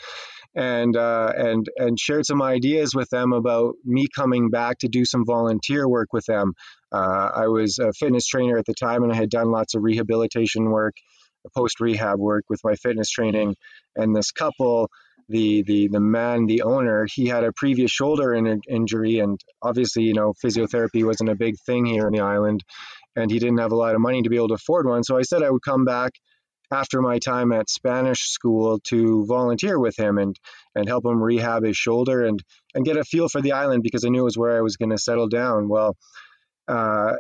And 0.55 0.97
uh, 0.97 1.33
and 1.37 1.67
and 1.77 2.01
shared 2.01 2.27
some 2.27 2.43
ideas 2.43 2.95
with 2.95 3.11
them 3.11 3.33
about 3.33 3.75
me 3.85 4.07
coming 4.15 4.49
back 4.49 4.79
to 4.79 4.89
do 4.89 5.05
some 5.05 5.25
volunteer 5.27 5.87
work 5.87 6.09
with 6.13 6.25
them. 6.25 6.55
Uh, 6.91 7.31
I 7.35 7.49
was 7.49 7.79
a 7.79 7.93
fitness 7.93 8.27
trainer 8.27 8.57
at 8.57 8.65
the 8.65 8.75
time, 8.75 9.03
and 9.03 9.13
I 9.13 9.17
had 9.17 9.29
done 9.29 9.53
lots 9.53 9.75
of 9.75 9.83
rehabilitation 9.83 10.71
work, 10.71 10.95
post 11.55 11.81
rehab 11.81 12.19
work 12.19 12.45
with 12.49 12.61
my 12.65 12.75
fitness 12.77 13.11
training. 13.11 13.57
And 13.95 14.17
this 14.17 14.33
couple 14.33 14.89
the 15.29 15.63
the 15.63 15.89
the 15.89 16.01
man, 16.01 16.47
the 16.47 16.63
owner, 16.63 17.07
he 17.13 17.27
had 17.27 17.45
a 17.45 17.53
previous 17.53 17.91
shoulder 17.91 18.35
in, 18.35 18.61
injury, 18.69 19.19
and 19.19 19.39
obviously, 19.63 20.05
you 20.05 20.15
know, 20.15 20.33
physiotherapy 20.45 21.05
wasn't 21.05 21.31
a 21.31 21.35
big 21.35 21.57
thing 21.67 21.85
here 21.85 22.07
in 22.07 22.13
the 22.13 22.21
island, 22.21 22.65
and 23.15 23.31
he 23.31 23.39
didn't 23.39 23.59
have 23.59 23.73
a 23.73 23.77
lot 23.77 23.95
of 23.95 24.01
money 24.01 24.23
to 24.23 24.31
be 24.31 24.37
able 24.37 24.49
to 24.49 24.55
afford 24.55 24.87
one. 24.87 25.05
So 25.05 25.19
I 25.19 25.23
said 25.23 25.43
I 25.43 25.51
would 25.51 25.63
come 25.63 25.85
back 25.85 26.13
after 26.71 27.01
my 27.01 27.19
time 27.19 27.53
at 27.53 27.71
Spanish 27.71 28.29
school 28.29 28.79
to 28.85 29.25
volunteer 29.27 29.79
with 29.79 29.99
him 29.99 30.19
and 30.19 30.37
and 30.75 30.89
help 30.89 31.05
him 31.05 31.23
rehab 31.23 31.65
his 31.65 31.77
shoulder 31.77 32.25
and 32.25 32.43
and 32.75 32.85
get 32.85 32.97
a 32.97 33.05
feel 33.05 33.29
for 33.29 33.41
the 33.41 33.53
island 33.53 33.83
because 33.83 34.05
I 34.05 34.09
knew 34.09 34.23
it 34.23 34.25
was 34.25 34.39
where 34.39 34.57
I 34.57 34.63
was 34.63 34.77
going 34.77 34.91
to 34.91 34.99
settle 34.99 35.29
down. 35.29 35.69
Well. 35.69 35.97
Uh, 36.67 37.15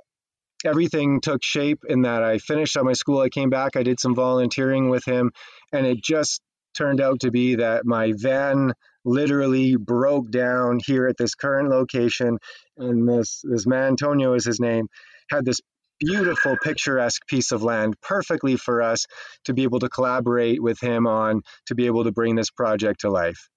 everything 0.64 1.20
took 1.20 1.42
shape 1.42 1.78
in 1.88 2.02
that 2.02 2.22
I 2.22 2.36
finished 2.38 2.76
up 2.76 2.84
my 2.84 2.92
school. 2.92 3.20
I 3.20 3.28
came 3.28 3.48
back, 3.48 3.76
I 3.76 3.82
did 3.82 4.00
some 4.00 4.14
volunteering 4.14 4.90
with 4.90 5.04
him, 5.06 5.30
and 5.72 5.86
it 5.86 6.02
just 6.02 6.42
turned 6.78 7.00
out 7.00 7.20
to 7.20 7.30
be 7.30 7.56
that 7.56 7.84
my 7.84 8.12
van 8.16 8.72
literally 9.04 9.76
broke 9.76 10.30
down 10.30 10.78
here 10.86 11.06
at 11.06 11.16
this 11.18 11.34
current 11.34 11.68
location 11.68 12.38
and 12.76 13.08
this 13.08 13.42
this 13.44 13.66
man 13.66 13.88
Antonio 13.88 14.34
is 14.34 14.44
his 14.44 14.60
name 14.60 14.86
had 15.30 15.44
this 15.44 15.60
beautiful 15.98 16.56
picturesque 16.62 17.26
piece 17.26 17.52
of 17.52 17.62
land 17.62 17.94
perfectly 18.02 18.56
for 18.56 18.82
us 18.82 19.06
to 19.44 19.54
be 19.54 19.64
able 19.64 19.80
to 19.80 19.88
collaborate 19.88 20.62
with 20.62 20.80
him 20.80 21.06
on 21.06 21.42
to 21.66 21.74
be 21.74 21.86
able 21.86 22.04
to 22.04 22.12
bring 22.12 22.36
this 22.36 22.50
project 22.50 23.00
to 23.00 23.10
life. 23.10 23.48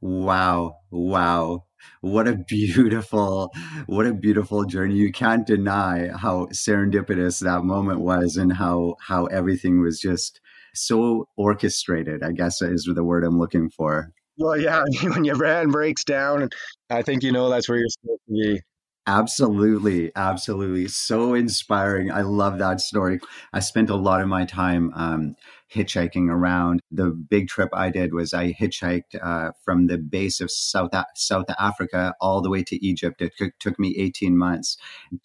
Wow. 0.00 0.76
Wow. 0.90 1.64
What 2.00 2.26
a 2.26 2.36
beautiful 2.36 3.50
what 3.86 4.06
a 4.06 4.14
beautiful 4.14 4.64
journey. 4.64 4.96
You 4.96 5.12
can't 5.12 5.46
deny 5.46 6.08
how 6.08 6.46
serendipitous 6.46 7.40
that 7.40 7.64
moment 7.64 8.00
was 8.00 8.36
and 8.36 8.54
how 8.54 8.96
how 9.06 9.26
everything 9.26 9.80
was 9.80 10.00
just 10.00 10.40
so 10.74 11.26
orchestrated, 11.36 12.22
I 12.22 12.32
guess 12.32 12.60
is 12.62 12.88
the 12.92 13.04
word 13.04 13.24
I'm 13.24 13.38
looking 13.38 13.70
for. 13.70 14.10
Well, 14.38 14.58
yeah, 14.58 14.82
when 15.02 15.24
your 15.24 15.36
brand 15.36 15.72
breaks 15.72 16.04
down, 16.04 16.48
I 16.90 17.02
think 17.02 17.22
you 17.22 17.32
know 17.32 17.48
that's 17.48 17.68
where 17.68 17.78
you're 17.78 17.88
supposed 17.88 18.20
to 18.28 18.32
be. 18.32 18.60
Absolutely, 19.06 20.10
absolutely. 20.16 20.88
So 20.88 21.34
inspiring. 21.34 22.10
I 22.10 22.22
love 22.22 22.58
that 22.58 22.80
story. 22.80 23.20
I 23.52 23.60
spent 23.60 23.90
a 23.90 23.96
lot 23.96 24.22
of 24.22 24.28
my 24.28 24.46
time 24.46 24.92
um, 24.94 25.34
hitchhiking 25.74 26.30
around. 26.30 26.80
The 26.90 27.10
big 27.10 27.48
trip 27.48 27.68
I 27.74 27.90
did 27.90 28.14
was 28.14 28.32
I 28.32 28.54
hitchhiked 28.54 29.14
uh, 29.22 29.50
from 29.62 29.88
the 29.88 29.98
base 29.98 30.40
of 30.40 30.50
South 30.50 30.92
South 31.16 31.44
Africa 31.58 32.14
all 32.18 32.40
the 32.40 32.48
way 32.48 32.62
to 32.62 32.86
Egypt. 32.86 33.20
It 33.20 33.32
took, 33.36 33.52
took 33.60 33.78
me 33.78 33.94
18 33.98 34.38
months 34.38 34.78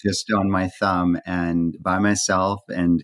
just 0.04 0.30
on 0.30 0.52
my 0.52 0.68
thumb 0.68 1.18
and 1.26 1.78
by 1.82 2.00
myself 2.00 2.60
and 2.68 3.02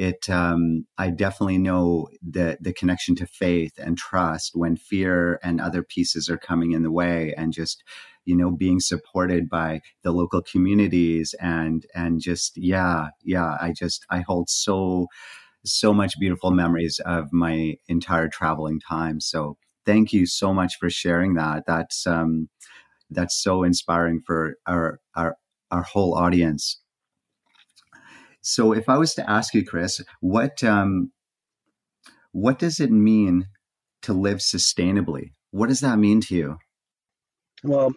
it 0.00 0.30
um, 0.30 0.86
i 0.98 1.10
definitely 1.10 1.58
know 1.58 2.08
the 2.22 2.58
the 2.60 2.72
connection 2.72 3.14
to 3.14 3.26
faith 3.26 3.72
and 3.78 3.98
trust 3.98 4.52
when 4.54 4.76
fear 4.76 5.38
and 5.42 5.60
other 5.60 5.82
pieces 5.82 6.28
are 6.28 6.38
coming 6.38 6.72
in 6.72 6.82
the 6.82 6.90
way 6.92 7.34
and 7.36 7.52
just 7.52 7.84
you 8.24 8.36
know 8.36 8.50
being 8.50 8.80
supported 8.80 9.48
by 9.48 9.80
the 10.02 10.12
local 10.12 10.42
communities 10.42 11.34
and 11.40 11.86
and 11.94 12.20
just 12.20 12.56
yeah 12.56 13.08
yeah 13.22 13.56
i 13.60 13.72
just 13.76 14.06
i 14.10 14.20
hold 14.20 14.48
so 14.48 15.06
so 15.64 15.92
much 15.92 16.18
beautiful 16.18 16.50
memories 16.50 17.00
of 17.04 17.32
my 17.32 17.76
entire 17.88 18.28
traveling 18.28 18.80
time. 18.80 19.20
So 19.20 19.56
thank 19.86 20.12
you 20.12 20.26
so 20.26 20.54
much 20.54 20.76
for 20.78 20.90
sharing 20.90 21.34
that. 21.34 21.64
That's 21.66 22.06
um 22.06 22.48
that's 23.10 23.42
so 23.42 23.64
inspiring 23.64 24.22
for 24.26 24.56
our 24.66 25.00
our 25.16 25.36
our 25.70 25.82
whole 25.82 26.14
audience 26.14 26.80
So, 28.42 28.72
if 28.72 28.88
I 28.88 28.98
was 28.98 29.14
to 29.14 29.30
ask 29.30 29.54
you, 29.54 29.64
Chris, 29.64 30.00
what 30.20 30.62
um, 30.64 31.12
what 32.32 32.58
does 32.58 32.80
it 32.80 32.90
mean 32.90 33.48
to 34.02 34.12
live 34.12 34.38
sustainably? 34.38 35.32
What 35.50 35.68
does 35.68 35.80
that 35.80 35.98
mean 35.98 36.20
to 36.22 36.34
you? 36.34 36.58
Well, 37.62 37.92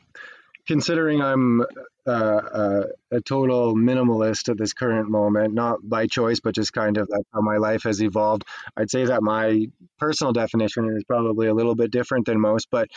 considering 0.67 1.21
I'm 1.21 1.62
uh, 2.05 2.12
uh, 2.12 2.83
a 3.12 3.21
total 3.21 3.75
minimalist 3.75 4.50
at 4.50 4.57
this 4.57 4.73
current 4.73 5.09
moment, 5.09 5.53
not 5.53 5.77
by 5.83 6.07
choice, 6.07 6.39
but 6.41 6.55
just 6.55 6.73
kind 6.73 6.97
of 6.97 7.07
how 7.33 7.41
my 7.41 7.57
life 7.57 7.83
has 7.83 8.01
evolved, 8.01 8.43
I'd 8.75 8.89
say 8.89 9.05
that 9.05 9.23
my 9.23 9.67
personal 10.00 10.33
definition 10.33 10.93
is 10.97 11.03
probably 11.05 11.47
a 11.47 11.53
little 11.53 11.75
bit 11.75 11.91
different 11.91 12.25
than 12.25 12.39
most. 12.39 12.67
But 12.71 12.89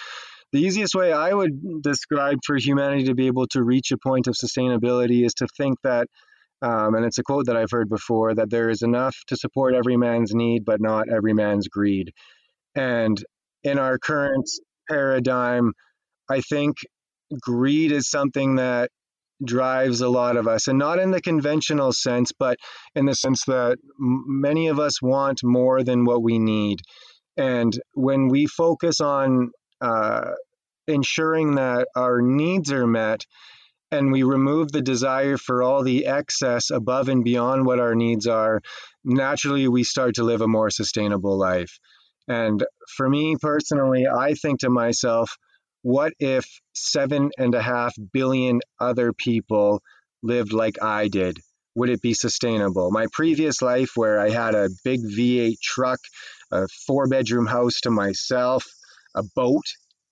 the 0.52 0.60
easiest 0.60 0.94
way 0.94 1.12
I 1.12 1.32
would 1.32 1.82
describe 1.82 2.38
for 2.44 2.56
humanity 2.56 3.04
to 3.04 3.14
be 3.14 3.26
able 3.26 3.46
to 3.48 3.62
reach 3.62 3.92
a 3.92 3.98
point 3.98 4.26
of 4.26 4.34
sustainability 4.34 5.24
is 5.24 5.34
to 5.34 5.46
think 5.56 5.78
that, 5.82 6.08
um, 6.62 6.94
and 6.94 7.04
it's 7.04 7.18
a 7.18 7.22
quote 7.22 7.46
that 7.46 7.56
I've 7.56 7.70
heard 7.70 7.88
before, 7.88 8.34
that 8.34 8.50
there 8.50 8.70
is 8.70 8.82
enough 8.82 9.16
to 9.28 9.36
support 9.36 9.74
every 9.74 9.96
man's 9.96 10.34
need, 10.34 10.64
but 10.64 10.80
not 10.80 11.08
every 11.08 11.34
man's 11.34 11.68
greed. 11.68 12.12
And 12.74 13.22
in 13.62 13.78
our 13.78 13.98
current 13.98 14.48
paradigm, 14.88 15.72
I 16.30 16.40
think 16.40 16.76
greed 17.40 17.92
is 17.92 18.08
something 18.08 18.56
that 18.56 18.90
drives 19.44 20.00
a 20.00 20.08
lot 20.08 20.36
of 20.36 20.48
us, 20.48 20.66
and 20.66 20.78
not 20.78 20.98
in 20.98 21.10
the 21.10 21.20
conventional 21.20 21.92
sense, 21.92 22.32
but 22.38 22.56
in 22.94 23.04
the 23.04 23.14
sense 23.14 23.44
that 23.44 23.76
many 23.98 24.68
of 24.68 24.78
us 24.78 25.02
want 25.02 25.40
more 25.44 25.82
than 25.82 26.04
what 26.04 26.22
we 26.22 26.38
need. 26.38 26.80
And 27.36 27.78
when 27.92 28.28
we 28.28 28.46
focus 28.46 29.00
on 29.00 29.50
uh, 29.82 30.30
ensuring 30.86 31.56
that 31.56 31.88
our 31.94 32.22
needs 32.22 32.72
are 32.72 32.86
met, 32.86 33.26
and 33.90 34.10
we 34.10 34.22
remove 34.22 34.72
the 34.72 34.82
desire 34.82 35.36
for 35.36 35.62
all 35.62 35.82
the 35.82 36.06
excess 36.06 36.70
above 36.70 37.08
and 37.08 37.24
beyond 37.24 37.64
what 37.64 37.80
our 37.80 37.94
needs 37.94 38.26
are, 38.26 38.60
naturally 39.04 39.68
we 39.68 39.84
start 39.84 40.16
to 40.16 40.24
live 40.24 40.40
a 40.40 40.48
more 40.48 40.70
sustainable 40.70 41.38
life. 41.38 41.78
And 42.28 42.64
for 42.96 43.08
me 43.08 43.36
personally, 43.40 44.06
I 44.06 44.34
think 44.34 44.60
to 44.60 44.70
myself, 44.70 45.36
what 45.82 46.12
if 46.18 46.46
seven 46.74 47.30
and 47.38 47.54
a 47.54 47.62
half 47.62 47.94
billion 48.12 48.60
other 48.80 49.12
people 49.12 49.80
lived 50.22 50.52
like 50.52 50.82
I 50.82 51.06
did? 51.06 51.38
Would 51.76 51.90
it 51.90 52.02
be 52.02 52.14
sustainable? 52.14 52.90
My 52.90 53.06
previous 53.12 53.62
life, 53.62 53.90
where 53.94 54.18
I 54.18 54.30
had 54.30 54.54
a 54.54 54.70
big 54.82 55.00
V8 55.04 55.60
truck, 55.62 56.00
a 56.50 56.66
four 56.86 57.06
bedroom 57.06 57.46
house 57.46 57.80
to 57.82 57.90
myself, 57.90 58.64
a 59.14 59.22
boat, 59.36 59.64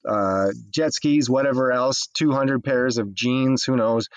uh, 0.09 0.49
jet 0.71 0.93
skis, 0.93 1.31
whatever 1.31 1.73
else, 1.73 2.09
200 2.15 2.63
pairs 2.63 2.99
of 2.99 3.15
jeans, 3.15 3.65
who 3.65 3.77
knows? 3.77 4.09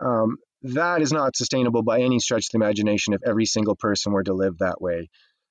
Um, 0.00 0.36
that 0.62 1.02
is 1.02 1.12
not 1.12 1.36
sustainable 1.36 1.82
by 1.82 2.00
any 2.00 2.18
stretch 2.18 2.46
of 2.46 2.52
the 2.52 2.58
imagination 2.58 3.14
if 3.14 3.20
every 3.24 3.46
single 3.46 3.76
person 3.76 4.12
were 4.12 4.24
to 4.24 4.34
live 4.34 4.58
that 4.58 4.80
way. 4.80 5.08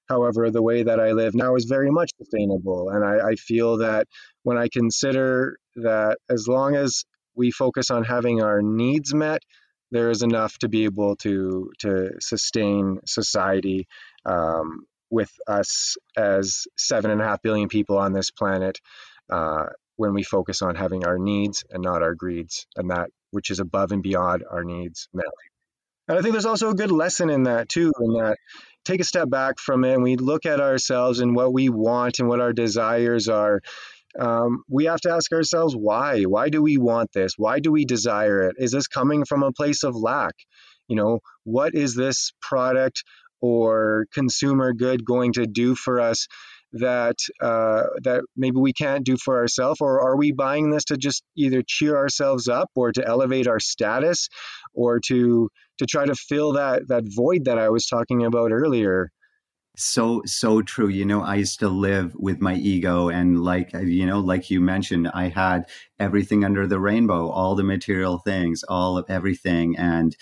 However, 0.09 0.49
the 0.49 0.61
way 0.61 0.83
that 0.83 0.99
I 0.99 1.11
live 1.11 1.35
now 1.35 1.55
is 1.55 1.65
very 1.65 1.91
much 1.91 2.11
sustainable. 2.17 2.89
And 2.89 3.03
I, 3.03 3.29
I 3.29 3.35
feel 3.35 3.77
that 3.77 4.07
when 4.43 4.57
I 4.57 4.69
consider 4.71 5.57
that 5.77 6.17
as 6.29 6.47
long 6.47 6.75
as 6.75 7.03
we 7.35 7.51
focus 7.51 7.91
on 7.91 8.03
having 8.03 8.41
our 8.41 8.61
needs 8.61 9.13
met, 9.13 9.41
there 9.91 10.09
is 10.09 10.21
enough 10.21 10.57
to 10.59 10.69
be 10.69 10.83
able 10.83 11.15
to 11.17 11.71
to 11.79 12.11
sustain 12.19 12.99
society 13.05 13.87
um, 14.25 14.85
with 15.09 15.31
us 15.47 15.95
as 16.17 16.67
seven 16.77 17.11
and 17.11 17.21
a 17.21 17.23
half 17.23 17.41
billion 17.41 17.69
people 17.69 17.97
on 17.97 18.11
this 18.11 18.31
planet 18.31 18.79
uh, 19.31 19.65
when 19.95 20.13
we 20.13 20.23
focus 20.23 20.61
on 20.61 20.75
having 20.75 21.05
our 21.05 21.17
needs 21.17 21.63
and 21.69 21.83
not 21.83 22.03
our 22.03 22.15
greeds 22.15 22.67
and 22.75 22.91
that 22.91 23.09
which 23.31 23.49
is 23.49 23.59
above 23.59 23.91
and 23.91 24.03
beyond 24.03 24.43
our 24.49 24.63
needs. 24.63 25.09
And 26.07 26.17
I 26.17 26.21
think 26.21 26.33
there's 26.33 26.45
also 26.45 26.69
a 26.69 26.75
good 26.75 26.91
lesson 26.91 27.29
in 27.29 27.43
that 27.43 27.67
too, 27.67 27.91
in 27.99 28.13
that 28.13 28.37
take 28.85 29.01
a 29.01 29.03
step 29.03 29.29
back 29.29 29.59
from 29.59 29.83
it 29.83 29.93
and 29.93 30.03
we 30.03 30.15
look 30.15 30.45
at 30.45 30.61
ourselves 30.61 31.19
and 31.19 31.35
what 31.35 31.53
we 31.53 31.67
want 31.67 32.19
and 32.19 32.29
what 32.29 32.39
our 32.39 32.53
desires 32.53 33.27
are. 33.27 33.61
Um, 34.17 34.63
we 34.69 34.85
have 34.85 35.01
to 35.01 35.11
ask 35.11 35.31
ourselves 35.33 35.75
why. 35.75 36.23
Why 36.23 36.49
do 36.49 36.61
we 36.61 36.77
want 36.77 37.11
this? 37.13 37.33
Why 37.37 37.59
do 37.59 37.71
we 37.71 37.85
desire 37.85 38.47
it? 38.49 38.55
Is 38.57 38.71
this 38.71 38.87
coming 38.87 39.25
from 39.25 39.43
a 39.43 39.51
place 39.51 39.83
of 39.83 39.95
lack? 39.95 40.33
You 40.87 40.95
know, 40.95 41.19
what 41.43 41.75
is 41.75 41.93
this 41.93 42.31
product 42.41 43.03
or 43.41 44.07
consumer 44.13 44.73
good 44.73 45.05
going 45.05 45.33
to 45.33 45.45
do 45.45 45.75
for 45.75 45.99
us 45.99 46.27
that 46.73 47.17
uh, 47.41 47.83
that 48.03 48.23
maybe 48.35 48.57
we 48.57 48.73
can't 48.73 49.05
do 49.05 49.17
for 49.17 49.37
ourselves, 49.37 49.79
or 49.81 50.01
are 50.01 50.17
we 50.17 50.31
buying 50.31 50.71
this 50.71 50.85
to 50.85 50.97
just 50.97 51.23
either 51.35 51.63
cheer 51.65 51.95
ourselves 51.95 52.47
up 52.47 52.69
or 52.75 52.91
to 52.91 53.07
elevate 53.07 53.47
our 53.47 53.59
status, 53.59 54.27
or 54.73 54.99
to 55.07 55.49
to 55.77 55.85
try 55.85 56.05
to 56.05 56.15
fill 56.15 56.53
that 56.53 56.87
that 56.87 57.03
void 57.07 57.45
that 57.45 57.57
I 57.57 57.69
was 57.69 57.85
talking 57.85 58.23
about 58.25 58.51
earlier? 58.51 59.11
so 59.79 60.23
so 60.25 60.61
true. 60.63 60.87
You 60.87 61.05
know 61.05 61.21
i 61.21 61.35
used 61.35 61.59
to 61.59 61.69
live 61.69 62.13
with 62.15 62.41
my 62.41 62.55
ego 62.55 63.09
and 63.09 63.39
like 63.43 63.71
you 63.73 64.07
know 64.07 64.19
like 64.19 64.49
you 64.49 64.59
mentioned 64.59 65.07
i 65.13 65.27
had 65.27 65.69
everything 65.99 66.43
under 66.43 66.65
the 66.65 66.79
rainbow 66.79 67.29
all 67.29 67.53
the 67.53 67.63
material 67.63 68.17
things 68.17 68.63
all 68.67 68.97
of 68.97 69.05
everything. 69.09 69.77
And 69.77 70.15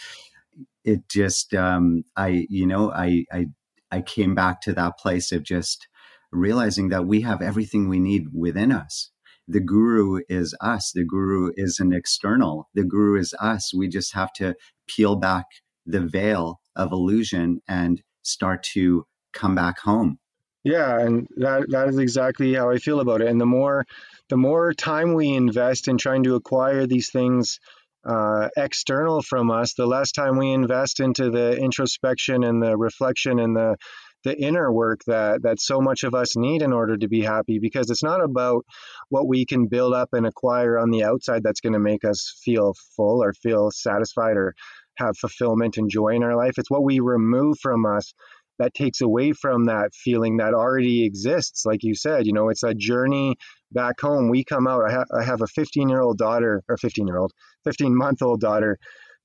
it 0.84 1.08
just 1.10 1.54
um 1.54 2.04
i 2.18 2.46
you 2.50 2.68
know 2.68 2.92
i 2.92 3.26
i 3.32 3.46
i 3.92 4.02
came 4.02 4.36
back 4.36 4.62
to 4.62 4.74
that 4.74 4.98
place 5.00 5.32
of 5.32 5.44
just 5.44 5.88
realizing 6.36 6.90
that 6.90 7.06
we 7.06 7.22
have 7.22 7.42
everything 7.42 7.88
we 7.88 8.00
need 8.00 8.28
within 8.34 8.72
us. 8.72 9.12
The 9.48 9.60
guru 9.60 10.22
is 10.28 10.56
us. 10.60 10.92
The 10.94 11.06
guru 11.06 11.52
is 11.56 11.80
an 11.80 11.94
external. 11.94 12.68
The 12.74 12.84
guru 12.84 13.20
is 13.20 13.34
us. 13.40 13.74
We 13.74 13.88
just 13.88 14.14
have 14.14 14.34
to 14.34 14.56
peel 14.88 15.16
back 15.16 15.46
the 15.86 16.02
veil 16.02 16.60
of 16.76 16.92
illusion 16.92 17.62
and 17.68 18.02
start 18.24 18.64
to 18.74 19.06
come 19.34 19.54
back 19.54 19.80
home. 19.80 20.18
Yeah, 20.64 21.00
and 21.00 21.28
that 21.38 21.70
that 21.70 21.90
is 21.90 22.00
exactly 22.00 22.56
how 22.56 22.72
I 22.72 22.78
feel 22.78 23.00
about 23.00 23.22
it. 23.22 23.28
And 23.28 23.40
the 23.40 23.46
more 23.46 23.86
the 24.30 24.38
more 24.38 24.74
time 24.74 25.14
we 25.14 25.30
invest 25.30 25.88
in 25.88 26.00
trying 26.00 26.24
to 26.24 26.34
acquire 26.34 26.88
these 26.88 27.12
things 27.12 27.60
uh, 28.04 28.50
external 28.58 29.22
from 29.22 29.52
us, 29.52 29.76
the 29.76 29.86
less 29.86 30.12
time 30.12 30.38
we 30.38 30.52
invest 30.52 31.00
into 31.00 31.30
the 31.30 31.56
introspection 31.56 32.44
and 32.44 32.62
the 32.62 32.76
reflection 32.78 33.40
and 33.40 33.56
the 33.56 33.78
the 34.26 34.38
inner 34.38 34.74
work 34.74 35.02
that 35.06 35.44
that 35.44 35.62
so 35.62 35.80
much 35.80 36.04
of 36.04 36.14
us 36.14 36.36
need 36.36 36.62
in 36.62 36.74
order 36.74 36.98
to 36.98 37.08
be 37.08 37.22
happy 37.22 37.60
because 37.60 37.90
it's 37.90 38.04
not 38.04 38.22
about 38.22 38.66
what 39.10 39.28
we 39.28 39.46
can 39.46 39.68
build 39.68 39.94
up 39.94 40.10
and 40.12 40.26
acquire 40.26 40.78
on 40.78 40.90
the 40.90 41.04
outside 41.04 41.44
that's 41.44 41.62
going 41.62 41.74
to 41.74 41.80
make 41.80 42.04
us 42.04 42.38
feel 42.44 42.74
full 42.98 43.24
or 43.24 43.34
feel 43.34 43.70
satisfied 43.72 44.36
or 44.36 44.54
have 44.98 45.16
fulfillment 45.18 45.78
and 45.78 45.90
joy 45.90 46.10
in 46.10 46.24
our 46.24 46.36
life. 46.36 46.54
It's 46.58 46.72
what 46.72 46.84
we 46.84 47.00
remove 47.00 47.58
from 47.62 47.86
us 47.86 48.14
that 48.58 48.74
takes 48.74 49.02
away 49.02 49.34
from 49.34 49.66
that 49.66 49.94
feeling 49.94 50.38
that 50.38 50.54
already 50.54 51.06
exists. 51.06 51.64
Like 51.66 51.84
you 51.84 51.96
said 51.96 52.26
you 52.26 52.34
know 52.34 52.50
it's 52.50 52.64
a 52.64 52.74
journey 52.74 53.36
back 53.72 54.02
home. 54.02 54.30
We 54.30 54.44
come 54.44 54.68
out 54.68 54.90
i, 54.90 54.92
ha- 54.92 55.18
I 55.18 55.24
have 55.24 55.42
a 55.42 55.48
15 55.48 55.88
year 55.88 56.02
old 56.02 56.18
daughter 56.18 56.64
or 56.68 56.78
15 56.78 57.08
year 57.08 57.18
old 57.18 57.32
15 57.64 57.96
month 57.96 58.22
old 58.22 58.42
daughter 58.42 58.78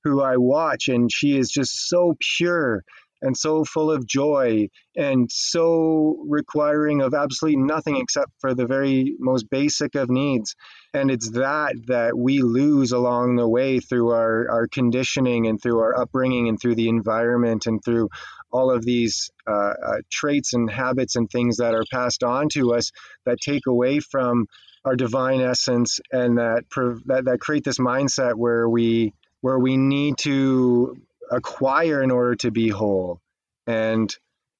who 0.03 0.21
i 0.21 0.35
watch 0.35 0.87
and 0.87 1.11
she 1.11 1.37
is 1.37 1.49
just 1.51 1.87
so 1.87 2.15
pure 2.37 2.81
and 3.21 3.37
so 3.37 3.63
full 3.63 3.91
of 3.91 4.05
joy 4.05 4.67
and 4.95 5.31
so 5.31 6.17
requiring 6.27 7.01
of 7.01 7.13
absolutely 7.13 7.61
nothing 7.61 7.97
except 7.97 8.31
for 8.39 8.53
the 8.53 8.65
very 8.65 9.15
most 9.19 9.49
basic 9.49 9.95
of 9.95 10.09
needs. 10.09 10.55
And 10.93 11.09
it's 11.09 11.31
that 11.31 11.75
that 11.87 12.17
we 12.17 12.41
lose 12.41 12.91
along 12.91 13.35
the 13.35 13.47
way 13.47 13.79
through 13.79 14.09
our, 14.09 14.49
our 14.51 14.67
conditioning 14.67 15.47
and 15.47 15.61
through 15.61 15.79
our 15.79 15.99
upbringing 15.99 16.49
and 16.49 16.59
through 16.59 16.75
the 16.75 16.89
environment 16.89 17.65
and 17.65 17.83
through 17.83 18.09
all 18.51 18.69
of 18.69 18.83
these 18.83 19.31
uh, 19.47 19.51
uh, 19.51 19.97
traits 20.09 20.53
and 20.53 20.69
habits 20.69 21.15
and 21.15 21.29
things 21.29 21.57
that 21.57 21.73
are 21.73 21.85
passed 21.91 22.23
on 22.23 22.49
to 22.49 22.73
us 22.73 22.91
that 23.25 23.37
take 23.39 23.65
away 23.67 23.99
from 23.99 24.47
our 24.83 24.95
divine 24.95 25.41
essence 25.41 25.99
and 26.11 26.37
that, 26.37 26.63
that, 27.05 27.23
that 27.25 27.39
create 27.39 27.63
this 27.63 27.77
mindset 27.77 28.33
where 28.33 28.67
we 28.67 29.13
where 29.41 29.57
we 29.57 29.75
need 29.75 30.17
to 30.19 30.95
acquire 31.31 32.03
in 32.03 32.11
order 32.11 32.35
to 32.35 32.51
be 32.51 32.69
whole. 32.69 33.19
And 33.65 34.13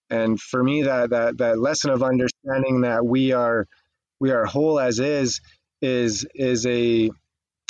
and 0.09 0.39
for 0.39 0.63
me 0.63 0.83
that 0.83 1.11
that 1.11 1.37
that 1.37 1.59
lesson 1.59 1.91
of 1.91 2.03
understanding 2.03 2.81
that 2.81 3.05
we 3.05 3.33
are 3.33 3.67
we 4.19 4.31
are 4.31 4.45
whole 4.45 4.79
as 4.79 4.99
is 4.99 5.41
is 5.81 6.25
is 6.33 6.65
a 6.65 7.09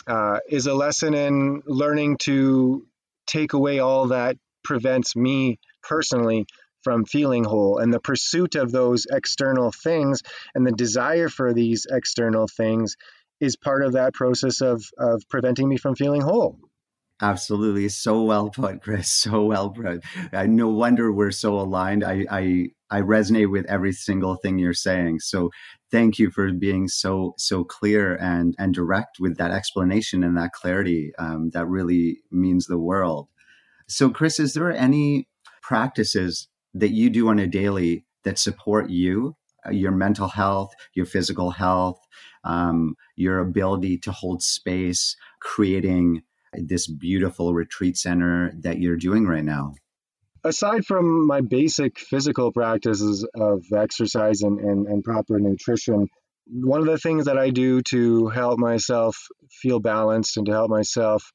uh, 0.07 0.39
is 0.49 0.67
a 0.67 0.73
lesson 0.73 1.13
in 1.13 1.61
learning 1.65 2.17
to 2.17 2.85
take 3.27 3.53
away 3.53 3.79
all 3.79 4.07
that 4.07 4.37
prevents 4.63 5.15
me 5.15 5.59
personally 5.83 6.45
from 6.83 7.05
feeling 7.05 7.43
whole. 7.43 7.77
And 7.77 7.93
the 7.93 7.99
pursuit 7.99 8.55
of 8.55 8.71
those 8.71 9.05
external 9.11 9.71
things 9.71 10.21
and 10.55 10.65
the 10.65 10.71
desire 10.71 11.29
for 11.29 11.53
these 11.53 11.85
external 11.89 12.47
things 12.47 12.95
is 13.39 13.55
part 13.55 13.83
of 13.83 13.93
that 13.93 14.13
process 14.13 14.61
of 14.61 14.83
of 14.97 15.23
preventing 15.29 15.69
me 15.69 15.77
from 15.77 15.95
feeling 15.95 16.21
whole 16.21 16.57
Absolutely. 17.21 17.87
So 17.89 18.23
well 18.23 18.49
put, 18.49 18.81
Chris. 18.81 19.11
So 19.21 19.45
well 19.45 19.69
put. 19.69 20.03
No 20.33 20.69
wonder 20.69 21.11
we're 21.11 21.31
so 21.31 21.59
aligned. 21.59 22.03
I, 22.03 22.25
I, 22.31 22.67
I 22.89 23.01
resonate 23.01 23.51
with 23.51 23.65
every 23.67 23.91
single 23.91 24.35
thing 24.35 24.57
you're 24.57 24.73
saying. 24.73 25.19
So 25.19 25.51
thank 25.91 26.17
you 26.17 26.31
for 26.31 26.51
being 26.51 26.87
so, 26.87 27.35
so 27.37 27.63
clear 27.63 28.15
and, 28.15 28.55
and 28.57 28.73
direct 28.73 29.19
with 29.19 29.37
that 29.37 29.51
explanation 29.51 30.23
and 30.23 30.35
that 30.37 30.53
clarity. 30.53 31.11
Um, 31.19 31.51
that 31.51 31.67
really 31.67 32.19
means 32.31 32.65
the 32.65 32.79
world. 32.79 33.27
So, 33.87 34.09
Chris, 34.09 34.39
is 34.39 34.53
there 34.53 34.71
any 34.71 35.27
practices 35.61 36.47
that 36.73 36.91
you 36.91 37.09
do 37.09 37.27
on 37.29 37.39
a 37.39 37.47
daily 37.47 38.05
that 38.23 38.39
support 38.39 38.89
you, 38.89 39.35
uh, 39.65 39.71
your 39.71 39.91
mental 39.91 40.29
health, 40.29 40.73
your 40.93 41.05
physical 41.05 41.51
health, 41.51 41.99
um, 42.43 42.95
your 43.15 43.39
ability 43.39 43.97
to 43.99 44.11
hold 44.11 44.41
space, 44.41 45.15
creating 45.41 46.23
this 46.53 46.87
beautiful 46.87 47.53
retreat 47.53 47.97
center 47.97 48.51
that 48.61 48.79
you're 48.79 48.97
doing 48.97 49.25
right 49.25 49.43
now? 49.43 49.75
Aside 50.43 50.85
from 50.85 51.27
my 51.27 51.41
basic 51.41 51.99
physical 51.99 52.51
practices 52.51 53.27
of 53.35 53.63
exercise 53.71 54.41
and, 54.41 54.59
and, 54.59 54.87
and 54.87 55.03
proper 55.03 55.39
nutrition, 55.39 56.07
one 56.47 56.79
of 56.79 56.87
the 56.87 56.97
things 56.97 57.25
that 57.25 57.37
I 57.37 57.51
do 57.51 57.81
to 57.89 58.27
help 58.27 58.59
myself 58.59 59.15
feel 59.61 59.79
balanced 59.79 60.37
and 60.37 60.45
to 60.47 60.51
help 60.51 60.69
myself 60.69 61.31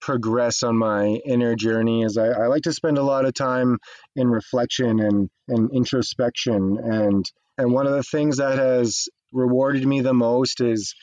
progress 0.00 0.62
on 0.62 0.78
my 0.78 1.06
inner 1.26 1.56
journey 1.56 2.02
is 2.02 2.16
I, 2.16 2.28
I, 2.28 2.46
like 2.46 2.62
to 2.62 2.72
spend 2.72 2.98
a 2.98 3.02
lot 3.02 3.24
of 3.24 3.34
time 3.34 3.78
in 4.14 4.28
reflection 4.28 5.00
and, 5.00 5.28
and 5.48 5.70
introspection 5.74 6.78
and 6.80 7.28
and 7.58 7.72
one 7.72 7.88
of 7.88 7.92
the 7.92 8.04
things 8.04 8.36
that 8.36 8.56
has 8.56 9.08
rewarded 9.32 9.84
me 9.84 10.00
the 10.00 10.14
most 10.14 10.60
is 10.60 10.94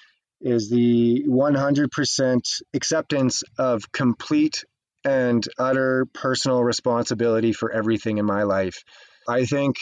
is 0.41 0.69
the 0.69 1.24
100% 1.28 2.62
acceptance 2.74 3.43
of 3.58 3.91
complete 3.91 4.63
and 5.04 5.45
utter 5.58 6.08
personal 6.13 6.63
responsibility 6.63 7.54
for 7.54 7.71
everything 7.71 8.17
in 8.17 8.26
my 8.26 8.43
life. 8.43 8.84
I 9.28 9.45
think 9.45 9.78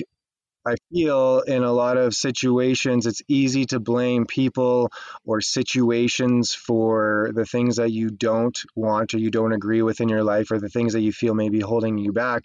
I 0.66 0.76
feel 0.92 1.42
in 1.42 1.64
a 1.64 1.74
lot 1.74 1.98
of 1.98 2.14
situations 2.14 3.06
it's 3.06 3.22
easy 3.28 3.66
to 3.66 3.80
blame 3.82 4.26
people 4.26 4.92
or 5.26 5.42
situations 5.42 6.54
for 6.54 7.32
the 7.34 7.46
things 7.46 7.76
that 7.78 7.92
you 7.92 8.10
don't 8.10 8.58
want 8.76 9.14
or 9.14 9.18
you 9.18 9.30
don't 9.30 9.52
agree 9.52 9.82
with 9.82 10.00
in 10.00 10.08
your 10.08 10.24
life 10.24 10.52
or 10.52 10.60
the 10.60 10.70
things 10.70 10.94
that 10.94 11.02
you 11.02 11.12
feel 11.12 11.34
may 11.34 11.50
be 11.50 11.60
holding 11.60 11.98
you 11.98 12.14
back. 12.14 12.44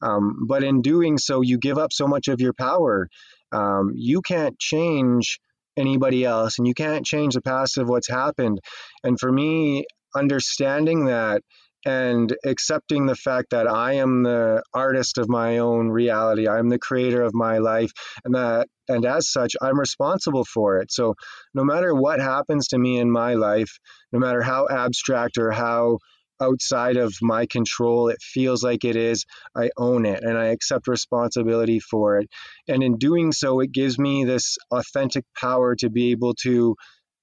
Um, 0.00 0.46
but 0.48 0.64
in 0.64 0.82
doing 0.82 1.18
so, 1.18 1.40
you 1.40 1.58
give 1.58 1.78
up 1.78 1.92
so 1.92 2.08
much 2.08 2.26
of 2.26 2.40
your 2.40 2.52
power. 2.52 3.08
Um, 3.52 3.92
you 3.94 4.22
can't 4.22 4.58
change 4.58 5.38
anybody 5.76 6.24
else 6.24 6.58
and 6.58 6.66
you 6.66 6.74
can't 6.74 7.06
change 7.06 7.34
the 7.34 7.42
past 7.42 7.78
of 7.78 7.88
what's 7.88 8.08
happened. 8.08 8.60
And 9.02 9.18
for 9.18 9.30
me, 9.30 9.84
understanding 10.14 11.06
that 11.06 11.42
and 11.84 12.34
accepting 12.44 13.06
the 13.06 13.16
fact 13.16 13.50
that 13.50 13.66
I 13.66 13.94
am 13.94 14.22
the 14.22 14.62
artist 14.72 15.18
of 15.18 15.28
my 15.28 15.58
own 15.58 15.88
reality. 15.88 16.48
I'm 16.48 16.68
the 16.68 16.78
creator 16.78 17.22
of 17.22 17.34
my 17.34 17.58
life 17.58 17.90
and 18.24 18.34
that 18.34 18.68
and 18.88 19.04
as 19.04 19.30
such 19.30 19.54
I'm 19.60 19.78
responsible 19.78 20.44
for 20.44 20.78
it. 20.78 20.92
So 20.92 21.14
no 21.54 21.64
matter 21.64 21.94
what 21.94 22.20
happens 22.20 22.68
to 22.68 22.78
me 22.78 22.98
in 22.98 23.10
my 23.10 23.34
life, 23.34 23.78
no 24.12 24.18
matter 24.18 24.42
how 24.42 24.68
abstract 24.68 25.38
or 25.38 25.50
how 25.50 25.98
outside 26.42 26.96
of 26.96 27.14
my 27.22 27.46
control. 27.46 28.08
It 28.08 28.20
feels 28.20 28.62
like 28.62 28.84
it 28.84 28.96
is, 28.96 29.24
I 29.56 29.70
own 29.76 30.04
it 30.06 30.22
and 30.22 30.36
I 30.36 30.46
accept 30.46 30.88
responsibility 30.88 31.78
for 31.80 32.18
it. 32.18 32.28
And 32.68 32.82
in 32.82 32.98
doing 32.98 33.32
so 33.32 33.60
it 33.60 33.72
gives 33.72 33.98
me 33.98 34.24
this 34.24 34.58
authentic 34.70 35.24
power 35.36 35.76
to 35.76 35.90
be 35.90 36.10
able 36.10 36.34
to 36.42 36.76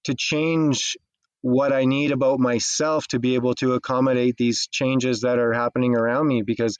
to 0.05 0.15
change 0.15 0.97
what 1.41 1.71
I 1.73 1.85
need 1.85 2.11
about 2.11 2.39
myself 2.39 3.07
to 3.07 3.19
be 3.19 3.35
able 3.35 3.53
to 3.55 3.73
accommodate 3.73 4.35
these 4.37 4.67
changes 4.71 5.21
that 5.21 5.39
are 5.39 5.53
happening 5.53 5.95
around 5.95 6.27
me. 6.27 6.41
Because 6.41 6.77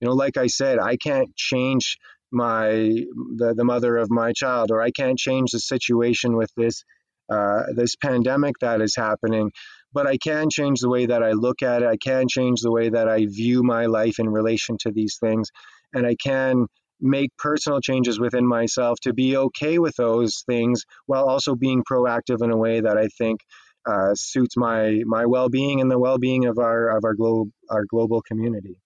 you 0.00 0.06
know 0.08 0.14
like 0.14 0.36
I 0.36 0.46
said 0.46 0.78
I 0.78 0.96
can't 0.96 1.34
change 1.36 1.98
my 2.32 2.70
the, 2.70 3.54
the 3.56 3.64
mother 3.64 3.96
of 3.96 4.10
my 4.10 4.32
child 4.32 4.70
or 4.70 4.80
I 4.80 4.92
can't 4.92 5.18
change 5.18 5.50
the 5.50 5.60
situation 5.60 6.36
with 6.36 6.50
this 6.56 6.84
uh, 7.30 7.62
this 7.74 7.94
pandemic 7.96 8.58
that 8.60 8.80
is 8.80 8.96
happening 8.96 9.52
but 9.92 10.06
I 10.06 10.16
can 10.16 10.48
change 10.50 10.80
the 10.80 10.88
way 10.88 11.06
that 11.06 11.22
I 11.22 11.32
look 11.32 11.62
at 11.62 11.82
it. 11.82 11.88
I 11.88 11.96
can 11.96 12.26
change 12.28 12.60
the 12.60 12.72
way 12.72 12.88
that 12.90 13.08
I 13.08 13.26
view 13.26 13.62
my 13.62 13.86
life 13.86 14.18
in 14.18 14.28
relation 14.28 14.76
to 14.80 14.92
these 14.92 15.18
things. 15.20 15.50
And 15.92 16.06
I 16.06 16.14
can 16.14 16.66
make 17.00 17.30
personal 17.38 17.80
changes 17.80 18.20
within 18.20 18.46
myself 18.46 18.98
to 19.02 19.12
be 19.12 19.36
okay 19.36 19.78
with 19.78 19.96
those 19.96 20.42
things 20.46 20.84
while 21.06 21.24
also 21.24 21.54
being 21.54 21.82
proactive 21.90 22.42
in 22.42 22.50
a 22.50 22.56
way 22.56 22.80
that 22.80 22.98
I 22.98 23.08
think 23.08 23.40
uh, 23.86 24.14
suits 24.14 24.56
my 24.56 25.00
my 25.06 25.24
well-being 25.24 25.80
and 25.80 25.90
the 25.90 25.98
well-being 25.98 26.44
of 26.44 26.58
our 26.58 26.96
of 26.96 27.04
our 27.04 27.14
globe 27.14 27.48
our 27.70 27.84
global 27.86 28.20
community. 28.20 28.76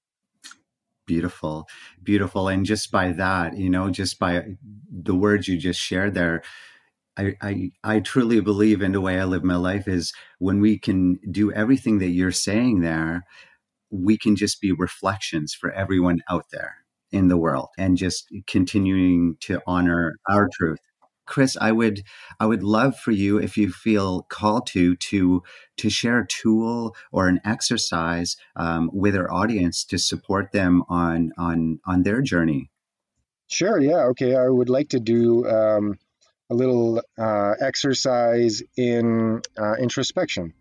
Beautiful. 1.07 1.67
Beautiful. 2.03 2.49
And 2.49 2.65
just 2.65 2.93
by 2.93 3.11
that 3.13 3.59
you 3.59 3.69
know 3.69 3.91
just 3.91 4.19
by 4.21 4.57
the 4.89 5.15
words 5.15 5.49
you 5.49 5.59
just 5.59 5.81
shared 5.81 6.15
there 6.15 6.43
I, 7.17 7.35
I 7.41 7.71
I 7.85 8.01
truly 8.01 8.41
believe 8.41 8.83
in 8.83 8.93
the 8.93 9.01
way 9.01 9.21
I 9.21 9.25
live 9.25 9.45
my 9.45 9.57
life 9.57 9.87
is 9.87 10.13
when 10.39 10.61
we 10.61 10.79
can 10.79 11.21
do 11.31 11.53
everything 11.53 11.99
that 11.99 12.11
you're 12.11 12.33
saying 12.33 12.81
there, 12.81 13.25
we 13.91 14.19
can 14.19 14.37
just 14.37 14.61
be 14.61 14.73
reflections 14.73 15.55
for 15.55 15.71
everyone 15.71 16.23
out 16.29 16.47
there 16.51 16.77
in 17.13 17.29
the 17.29 17.37
world 17.37 17.69
and 17.79 17.97
just 17.97 18.29
continuing 18.47 19.37
to 19.41 19.61
honor 19.67 20.17
our 20.29 20.49
truth. 20.53 20.81
Chris, 21.27 21.57
I 21.61 21.73
would 21.73 22.03
I 22.39 22.47
would 22.47 22.63
love 22.63 22.99
for 22.99 23.13
you 23.13 23.39
if 23.39 23.57
you 23.57 23.71
feel 23.71 24.23
called 24.23 24.67
to 24.69 24.97
to 24.97 25.43
to 25.79 25.91
share 25.91 26.21
a 26.21 26.27
tool 26.27 26.95
or 27.13 27.29
an 27.29 27.41
exercise 27.45 28.37
um, 28.57 28.91
with 28.93 29.17
our 29.17 29.33
audience 29.33 29.85
to 29.87 29.99
support 29.99 30.53
them 30.53 30.83
on 30.89 31.33
on 31.39 31.81
on 31.87 32.03
their 32.03 32.21
journey. 32.21 32.71
Sure. 33.47 33.81
Yeah. 33.81 34.05
Okay. 34.07 34.35
I 34.35 34.49
would 34.49 34.69
like 34.69 34.89
to 34.91 35.01
do 35.01 35.47
um, 35.49 35.99
a 36.55 36.57
little 36.57 37.03
uh, 37.19 37.55
exercise 37.61 38.63
in 38.77 39.43
uh, 39.59 39.75
introspection. 39.75 40.55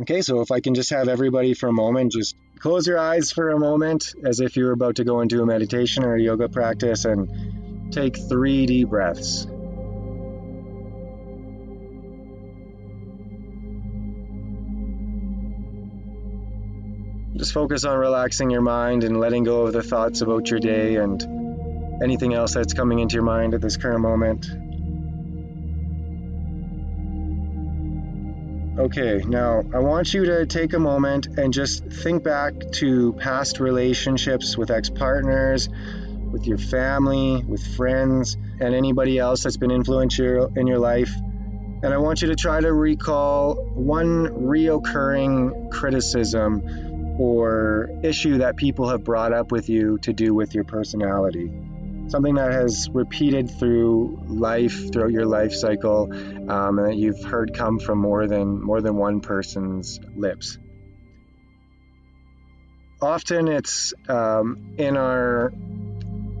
Okay, 0.00 0.22
so 0.22 0.40
if 0.40 0.50
I 0.50 0.60
can 0.60 0.74
just 0.74 0.90
have 0.90 1.08
everybody 1.08 1.54
for 1.54 1.68
a 1.68 1.72
moment, 1.72 2.12
just 2.12 2.34
close 2.58 2.86
your 2.86 2.98
eyes 2.98 3.30
for 3.30 3.50
a 3.50 3.58
moment 3.58 4.12
as 4.24 4.40
if 4.40 4.56
you 4.56 4.64
were 4.64 4.72
about 4.72 4.96
to 4.96 5.04
go 5.04 5.20
into 5.20 5.40
a 5.42 5.46
meditation 5.46 6.04
or 6.04 6.16
a 6.16 6.20
yoga 6.20 6.48
practice 6.48 7.04
and 7.04 7.28
Take 7.94 8.16
three 8.16 8.66
deep 8.66 8.88
breaths. 8.88 9.46
Just 17.36 17.52
focus 17.52 17.84
on 17.84 17.96
relaxing 17.98 18.50
your 18.50 18.62
mind 18.62 19.04
and 19.04 19.20
letting 19.20 19.44
go 19.44 19.66
of 19.66 19.72
the 19.72 19.82
thoughts 19.84 20.22
about 20.22 20.50
your 20.50 20.58
day 20.58 20.96
and 20.96 21.43
anything 22.02 22.34
else 22.34 22.54
that's 22.54 22.74
coming 22.74 22.98
into 22.98 23.14
your 23.14 23.24
mind 23.24 23.54
at 23.54 23.60
this 23.60 23.76
current 23.76 24.00
moment. 24.00 24.46
Okay, 28.76 29.22
now 29.24 29.62
I 29.72 29.78
want 29.78 30.12
you 30.12 30.24
to 30.24 30.46
take 30.46 30.72
a 30.72 30.80
moment 30.80 31.28
and 31.38 31.52
just 31.52 31.86
think 31.86 32.24
back 32.24 32.54
to 32.72 33.12
past 33.12 33.60
relationships 33.60 34.58
with 34.58 34.72
ex 34.72 34.90
partners, 34.90 35.68
with 36.32 36.44
your 36.44 36.58
family, 36.58 37.44
with 37.46 37.64
friends, 37.76 38.36
and 38.58 38.74
anybody 38.74 39.18
else 39.18 39.44
that's 39.44 39.56
been 39.56 39.70
influential 39.70 40.52
in 40.56 40.66
your 40.66 40.80
life. 40.80 41.14
And 41.84 41.94
I 41.94 41.98
want 41.98 42.22
you 42.22 42.28
to 42.28 42.34
try 42.34 42.60
to 42.60 42.72
recall 42.72 43.54
one 43.74 44.26
reoccurring 44.26 45.70
criticism 45.70 47.16
or 47.20 47.90
issue 48.02 48.38
that 48.38 48.56
people 48.56 48.88
have 48.88 49.04
brought 49.04 49.32
up 49.32 49.52
with 49.52 49.68
you 49.68 49.98
to 49.98 50.12
do 50.12 50.34
with 50.34 50.52
your 50.52 50.64
personality. 50.64 51.52
Something 52.08 52.34
that 52.34 52.52
has 52.52 52.88
repeated 52.92 53.50
through 53.58 54.18
life, 54.26 54.92
throughout 54.92 55.10
your 55.10 55.26
life 55.26 55.52
cycle, 55.52 56.12
um, 56.12 56.78
and 56.78 56.88
that 56.88 56.96
you've 56.96 57.22
heard 57.24 57.54
come 57.54 57.78
from 57.78 57.98
more 57.98 58.26
than 58.26 58.60
more 58.62 58.80
than 58.80 58.96
one 58.96 59.20
person's 59.20 59.98
lips. 60.14 60.58
Often, 63.00 63.48
it's 63.48 63.94
um, 64.08 64.74
in 64.78 64.96
our 64.96 65.52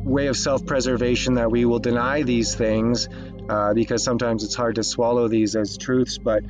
way 0.04 0.26
of 0.26 0.36
self 0.36 0.64
preservation 0.66 1.34
that 1.34 1.50
we 1.50 1.64
will 1.64 1.78
deny 1.78 2.22
these 2.22 2.54
things 2.54 3.08
uh, 3.48 3.74
because 3.74 4.04
sometimes 4.04 4.44
it's 4.44 4.54
hard 4.54 4.76
to 4.76 4.84
swallow 4.84 5.28
these 5.28 5.56
as 5.56 5.76
truths. 5.78 6.18
But 6.18 6.44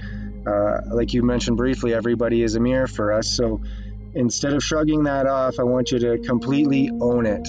uh, 0.46 0.80
like 0.92 1.14
you 1.14 1.22
mentioned 1.22 1.56
briefly, 1.56 1.94
everybody 1.94 2.42
is 2.42 2.54
a 2.56 2.60
mirror 2.60 2.86
for 2.86 3.12
us. 3.12 3.28
So 3.30 3.60
instead 4.14 4.52
of 4.52 4.62
shrugging 4.62 5.04
that 5.04 5.26
off, 5.26 5.58
I 5.58 5.62
want 5.62 5.92
you 5.92 5.98
to 6.00 6.18
completely 6.18 6.90
own 7.00 7.26
it. 7.26 7.48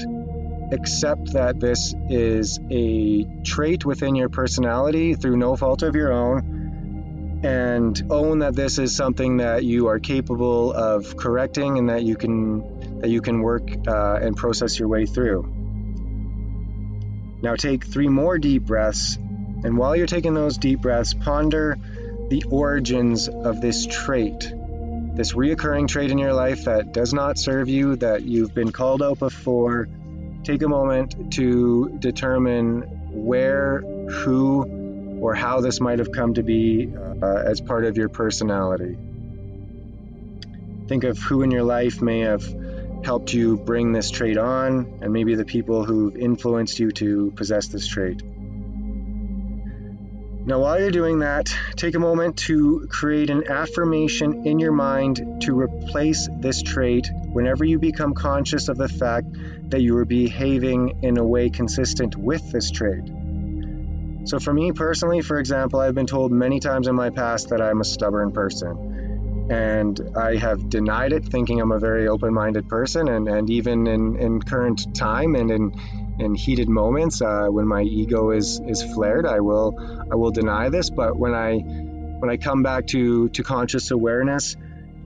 Accept 0.71 1.33
that 1.33 1.59
this 1.59 1.93
is 2.09 2.59
a 2.71 3.23
trait 3.43 3.85
within 3.85 4.15
your 4.15 4.29
personality 4.29 5.13
through 5.13 5.37
no 5.37 5.55
fault 5.55 5.83
of 5.83 5.95
your 5.95 6.11
own, 6.11 7.41
and 7.43 8.01
own 8.09 8.39
that 8.39 8.55
this 8.55 8.79
is 8.79 8.95
something 8.95 9.37
that 9.37 9.63
you 9.63 9.87
are 9.87 9.99
capable 9.99 10.73
of 10.73 11.15
correcting 11.17 11.77
and 11.77 11.89
that 11.89 12.03
you 12.03 12.15
can 12.15 12.99
that 12.99 13.09
you 13.09 13.21
can 13.21 13.41
work 13.41 13.69
uh, 13.87 14.15
and 14.15 14.35
process 14.35 14.79
your 14.79 14.87
way 14.87 15.05
through. 15.05 15.43
Now 17.43 17.55
take 17.55 17.85
three 17.85 18.07
more 18.07 18.39
deep 18.39 18.63
breaths, 18.63 19.17
and 19.17 19.77
while 19.77 19.95
you're 19.95 20.07
taking 20.07 20.33
those 20.33 20.57
deep 20.57 20.81
breaths, 20.81 21.13
ponder 21.13 21.77
the 22.29 22.43
origins 22.49 23.27
of 23.27 23.61
this 23.61 23.85
trait, 23.85 24.51
this 25.13 25.33
reoccurring 25.33 25.87
trait 25.87 26.09
in 26.09 26.17
your 26.17 26.33
life 26.33 26.65
that 26.65 26.91
does 26.91 27.13
not 27.13 27.37
serve 27.37 27.69
you, 27.69 27.97
that 27.97 28.23
you've 28.23 28.55
been 28.55 28.71
called 28.71 29.03
out 29.03 29.19
before. 29.19 29.87
Take 30.45 30.61
a 30.61 30.67
moment 30.67 31.33
to 31.33 31.97
determine 31.97 32.81
where, 33.11 33.79
who, 33.79 35.19
or 35.19 35.33
how 35.33 35.59
this 35.59 35.81
might 35.81 35.97
have 35.97 36.11
come 36.11 36.35
to 36.35 36.43
be 36.43 36.93
uh, 36.95 37.25
as 37.25 37.61
part 37.61 37.83
of 37.83 37.97
your 37.97 38.09
personality. 38.09 38.95
Think 40.87 41.03
of 41.03 41.17
who 41.17 41.41
in 41.41 41.49
your 41.49 41.63
life 41.63 41.99
may 41.99 42.19
have 42.19 42.43
helped 43.03 43.33
you 43.33 43.57
bring 43.57 43.91
this 43.91 44.11
trait 44.11 44.37
on, 44.37 44.99
and 45.01 45.11
maybe 45.11 45.33
the 45.33 45.45
people 45.45 45.83
who've 45.83 46.15
influenced 46.15 46.77
you 46.77 46.91
to 46.91 47.31
possess 47.35 47.69
this 47.69 47.87
trait. 47.87 48.21
Now, 50.47 50.59
while 50.59 50.79
you're 50.79 50.91
doing 50.91 51.19
that, 51.19 51.51
take 51.75 51.95
a 51.95 51.99
moment 51.99 52.37
to 52.49 52.85
create 52.87 53.31
an 53.31 53.49
affirmation 53.49 54.45
in 54.45 54.59
your 54.59 54.73
mind 54.73 55.41
to 55.41 55.59
replace 55.59 56.29
this 56.39 56.61
trait 56.61 57.09
whenever 57.33 57.65
you 57.65 57.79
become 57.79 58.13
conscious 58.13 58.67
of 58.67 58.77
the 58.77 58.87
fact 58.87 59.25
that 59.69 59.81
you 59.81 59.97
are 59.97 60.05
behaving 60.05 60.99
in 61.03 61.17
a 61.17 61.23
way 61.23 61.49
consistent 61.49 62.15
with 62.15 62.51
this 62.51 62.71
trait. 62.71 63.03
So, 64.25 64.39
for 64.39 64.53
me 64.53 64.71
personally, 64.71 65.21
for 65.21 65.39
example, 65.39 65.79
I've 65.79 65.93
been 65.93 66.07
told 66.07 66.31
many 66.31 66.59
times 66.59 66.87
in 66.87 66.95
my 66.95 67.11
past 67.11 67.49
that 67.49 67.61
I'm 67.61 67.81
a 67.81 67.83
stubborn 67.85 68.31
person. 68.31 69.47
And 69.51 70.01
I 70.17 70.37
have 70.37 70.69
denied 70.69 71.13
it, 71.13 71.23
thinking 71.25 71.61
I'm 71.61 71.71
a 71.71 71.77
very 71.77 72.07
open 72.07 72.33
minded 72.33 72.67
person. 72.67 73.07
And, 73.07 73.27
and 73.27 73.47
even 73.51 73.85
in, 73.85 74.15
in 74.19 74.41
current 74.41 74.95
time 74.95 75.35
and 75.35 75.51
in 75.51 75.73
in 76.17 76.33
heated 76.33 76.69
moments 76.69 77.21
uh, 77.21 77.47
when 77.47 77.67
my 77.67 77.81
ego 77.81 78.31
is 78.31 78.61
is 78.65 78.81
flared 78.81 79.25
i 79.25 79.41
will 79.41 79.75
i 80.09 80.15
will 80.15 80.31
deny 80.31 80.69
this 80.69 80.89
but 80.89 81.17
when 81.17 81.33
i 81.33 81.57
when 81.57 82.29
i 82.29 82.37
come 82.37 82.63
back 82.63 82.87
to 82.87 83.27
to 83.29 83.43
conscious 83.43 83.91
awareness 83.91 84.55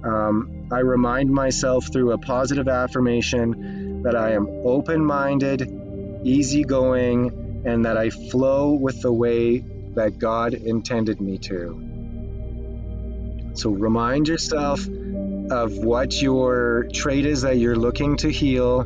um, 0.04 0.68
i 0.72 0.80
remind 0.80 1.32
myself 1.32 1.92
through 1.92 2.12
a 2.12 2.18
positive 2.20 2.68
affirmation 2.68 3.89
that 4.04 4.16
i 4.16 4.32
am 4.32 4.48
open-minded 4.66 6.22
easygoing 6.24 7.64
and 7.66 7.86
that 7.86 7.98
i 7.98 8.10
flow 8.10 8.74
with 8.74 9.02
the 9.02 9.12
way 9.12 9.64
that 9.96 10.20
god 10.20 10.54
intended 10.54 11.20
me 11.20 11.38
to. 11.38 11.90
So 13.54 13.72
remind 13.72 14.28
yourself 14.28 14.80
of 15.52 15.78
what 15.78 16.22
your 16.22 16.88
trait 16.94 17.26
is 17.26 17.42
that 17.42 17.58
you're 17.58 17.76
looking 17.76 18.18
to 18.18 18.30
heal. 18.30 18.86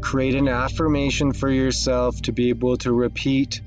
Create 0.00 0.34
an 0.34 0.48
affirmation 0.48 1.32
for 1.32 1.50
yourself 1.50 2.22
to 2.22 2.32
be 2.32 2.48
able 2.48 2.76
to 2.78 2.92
repeat 2.92 3.60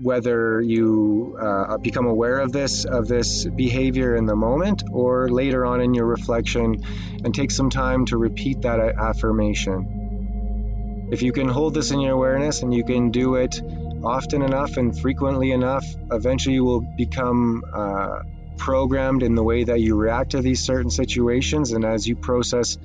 whether 0.00 0.60
you 0.60 1.36
uh, 1.40 1.76
become 1.78 2.06
aware 2.06 2.38
of 2.38 2.52
this 2.52 2.84
of 2.84 3.06
this 3.06 3.44
behavior 3.44 4.16
in 4.16 4.26
the 4.26 4.36
moment 4.36 4.82
or 4.90 5.28
later 5.28 5.66
on 5.66 5.80
in 5.80 5.94
your 5.94 6.06
reflection 6.06 6.82
and 7.24 7.34
take 7.34 7.50
some 7.50 7.70
time 7.70 8.06
to 8.06 8.16
repeat 8.16 8.62
that 8.62 8.80
affirmation. 8.80 11.08
If 11.12 11.22
you 11.22 11.32
can 11.32 11.48
hold 11.48 11.74
this 11.74 11.90
in 11.90 12.00
your 12.00 12.12
awareness 12.12 12.62
and 12.62 12.72
you 12.72 12.84
can 12.84 13.10
do 13.10 13.34
it 13.34 13.60
often 14.02 14.42
enough 14.42 14.76
and 14.76 14.98
frequently 14.98 15.50
enough 15.50 15.84
eventually 16.10 16.54
you 16.54 16.64
will 16.64 16.80
become 16.80 17.62
uh, 17.74 18.20
programmed 18.56 19.22
in 19.22 19.34
the 19.34 19.42
way 19.42 19.64
that 19.64 19.80
you 19.80 19.96
react 19.96 20.30
to 20.30 20.40
these 20.40 20.60
certain 20.60 20.90
situations. 20.90 21.72
And 21.72 21.84
as 21.84 22.06
you 22.06 22.14
process 22.14 22.78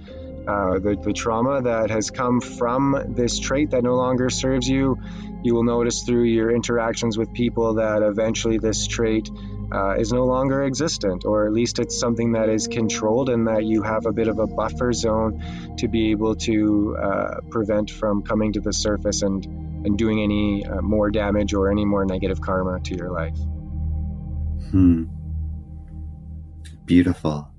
uh, 0.48 0.80
the, 0.80 0.98
the 1.02 1.14
trauma 1.14 1.62
that 1.62 1.90
has 1.90 2.12
come 2.12 2.40
from 2.40 3.14
this 3.16 3.40
trait 3.40 3.72
that 3.72 3.84
no 3.84 3.96
longer 3.96 4.30
serves 4.30 4.68
you. 4.68 4.98
You 5.44 5.54
will 5.56 5.64
notice 5.64 6.04
through 6.04 6.24
your 6.24 6.52
interactions 6.52 7.18
with 7.18 7.34
people 7.34 7.76
that 7.76 8.02
eventually 8.02 8.58
this 8.58 8.88
trait 8.88 9.30
uh, 9.72 9.96
is 9.96 10.12
no 10.12 10.26
longer 10.26 10.64
existent, 10.64 11.26
or 11.26 11.46
at 11.48 11.54
least 11.54 11.80
it's 11.80 12.00
something 12.00 12.34
that 12.34 12.50
is 12.50 12.68
controlled 12.68 13.30
and 13.30 13.48
that 13.48 13.66
you 13.66 13.82
have 13.82 14.06
a 14.06 14.12
bit 14.12 14.28
of 14.28 14.40
a 14.40 14.48
buffer 14.48 14.94
zone 14.94 15.76
to 15.78 15.88
be 15.88 16.12
able 16.12 16.36
to 16.36 16.96
uh, 17.02 17.40
prevent 17.50 17.90
from 17.90 18.22
coming 18.22 18.54
to 18.54 18.62
the 18.62 18.74
surface 18.74 19.22
and, 19.22 19.46
and 19.46 19.98
doing 19.98 20.22
any 20.22 20.66
uh, 20.66 20.82
more 20.82 21.10
damage 21.10 21.54
or 21.54 21.72
any 21.72 21.86
more 21.86 22.06
negative 22.06 22.42
karma 22.42 22.80
to 22.82 22.96
your 22.96 23.12
life. 23.12 23.38
Hmm. 24.72 25.06
Beautiful 26.86 27.55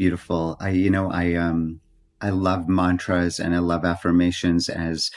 beautiful. 0.00 0.56
I, 0.60 0.70
you 0.70 0.88
know, 0.88 1.10
I, 1.10 1.34
um, 1.34 1.78
I 2.22 2.30
love 2.30 2.70
mantras 2.70 3.38
and 3.38 3.54
I 3.54 3.58
love 3.58 3.84
affirmations 3.84 4.70
as 4.70 5.10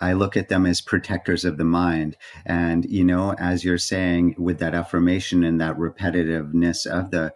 I 0.00 0.14
look 0.14 0.36
at 0.36 0.48
them 0.48 0.66
as 0.66 0.80
protectors 0.80 1.44
of 1.44 1.56
the 1.56 1.64
mind. 1.64 2.16
And, 2.44 2.84
you 2.84 3.04
know, 3.04 3.34
as 3.34 3.64
you're 3.64 3.78
saying 3.78 4.34
with 4.36 4.58
that 4.58 4.74
affirmation 4.74 5.44
and 5.44 5.60
that 5.60 5.76
repetitiveness 5.76 6.84
of 6.84 7.12
the 7.12 7.32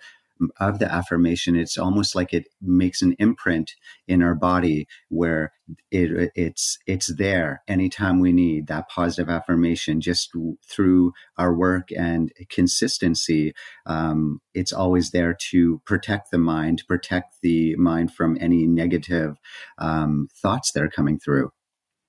of 0.59 0.79
the 0.79 0.90
affirmation, 0.90 1.57
it's 1.57 1.79
almost 1.79 2.14
like 2.14 2.33
it 2.33 2.46
makes 2.61 3.03
an 3.03 3.14
imprint 3.18 3.72
in 4.07 4.22
our 4.22 4.35
body 4.35 4.87
where 5.09 5.53
it, 5.90 6.31
it's 6.35 6.79
it's 6.87 7.14
there 7.16 7.62
anytime 7.68 8.20
we 8.20 8.33
need 8.33 8.66
that 8.66 8.88
positive 8.88 9.29
affirmation. 9.29 10.01
Just 10.01 10.31
through 10.68 11.12
our 11.37 11.55
work 11.55 11.88
and 11.96 12.33
consistency, 12.48 13.53
um, 13.87 14.40
it's 14.55 14.72
always 14.72 15.11
there 15.11 15.37
to 15.51 15.81
protect 15.85 16.31
the 16.31 16.38
mind, 16.38 16.85
protect 16.88 17.37
the 17.42 17.77
mind 17.77 18.12
from 18.12 18.37
any 18.40 18.66
negative 18.66 19.37
um, 19.79 20.29
thoughts 20.35 20.72
that 20.72 20.83
are 20.83 20.90
coming 20.90 21.18
through. 21.18 21.51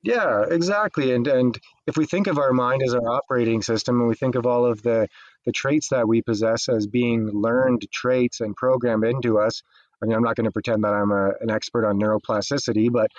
Yeah, 0.02 0.46
exactly. 0.50 1.14
And 1.14 1.28
and 1.28 1.60
if 1.88 1.98
we 1.98 2.06
think 2.06 2.28
of 2.28 2.38
our 2.38 2.54
mind 2.54 2.82
as 2.84 2.94
our 2.94 3.08
operating 3.10 3.62
system, 3.62 4.00
and 4.00 4.08
we 4.08 4.16
think 4.16 4.36
of 4.36 4.46
all 4.46 4.66
of 4.66 4.82
the 4.82 5.08
the 5.46 5.52
traits 5.52 5.90
that 5.90 6.08
we 6.08 6.22
possess 6.22 6.70
as 6.70 6.88
being 6.88 7.28
learned 7.34 7.86
traits 7.92 8.40
and 8.40 8.56
programmed 8.56 9.04
into 9.06 9.40
us. 9.40 9.62
I 10.02 10.06
mean, 10.06 10.16
I'm 10.16 10.24
not 10.24 10.36
going 10.38 10.46
to 10.46 10.52
pretend 10.52 10.86
that 10.86 10.94
I'm 10.94 11.12
a, 11.12 11.32
an 11.42 11.50
expert 11.52 11.86
on 11.86 12.00
neuroplasticity, 12.00 12.90
but 12.90 13.10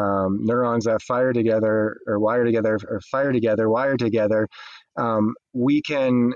um, 0.00 0.38
neurons 0.44 0.84
that 0.84 1.02
fire 1.02 1.32
together 1.32 1.96
or 2.06 2.20
wire 2.20 2.44
together 2.44 2.78
or 2.88 3.00
fire 3.00 3.32
together, 3.32 3.68
wire 3.68 3.96
together, 3.96 4.48
um, 4.96 5.34
we 5.52 5.82
can 5.82 6.32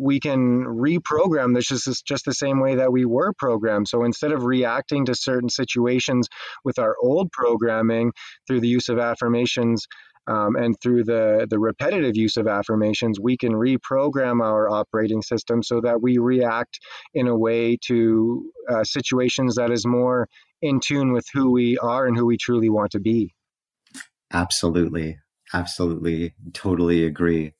we 0.00 0.18
can 0.18 0.64
reprogram 0.64 1.54
this 1.54 1.66
just, 1.68 2.06
just 2.06 2.24
the 2.24 2.34
same 2.34 2.60
way 2.60 2.76
that 2.76 2.92
we 2.92 3.04
were 3.04 3.32
programmed. 3.38 3.88
So 3.88 4.04
instead 4.04 4.32
of 4.32 4.44
reacting 4.44 5.04
to 5.06 5.14
certain 5.14 5.50
situations 5.50 6.28
with 6.64 6.78
our 6.78 6.96
old 7.02 7.30
programming 7.32 8.12
through 8.46 8.60
the 8.60 8.68
use 8.68 8.88
of 8.88 8.98
affirmations, 8.98 9.86
um, 10.26 10.54
and 10.54 10.76
through 10.80 11.04
the, 11.04 11.46
the 11.50 11.58
repetitive 11.58 12.16
use 12.16 12.36
of 12.36 12.46
affirmations, 12.46 13.18
we 13.18 13.36
can 13.36 13.52
reprogram 13.52 14.42
our 14.42 14.70
operating 14.70 15.22
system 15.22 15.62
so 15.62 15.80
that 15.80 16.02
we 16.02 16.18
react 16.18 16.78
in 17.14 17.26
a 17.26 17.36
way 17.36 17.76
to 17.86 18.50
uh, 18.68 18.84
situations 18.84 19.56
that 19.56 19.70
is 19.72 19.84
more 19.86 20.28
in 20.62 20.78
tune 20.78 21.12
with 21.12 21.26
who 21.32 21.50
we 21.50 21.78
are 21.78 22.06
and 22.06 22.16
who 22.16 22.26
we 22.26 22.36
truly 22.36 22.68
want 22.68 22.92
to 22.92 23.00
be. 23.00 23.34
Absolutely. 24.32 25.18
Absolutely. 25.52 26.34
Totally 26.52 27.04
agree. 27.04 27.54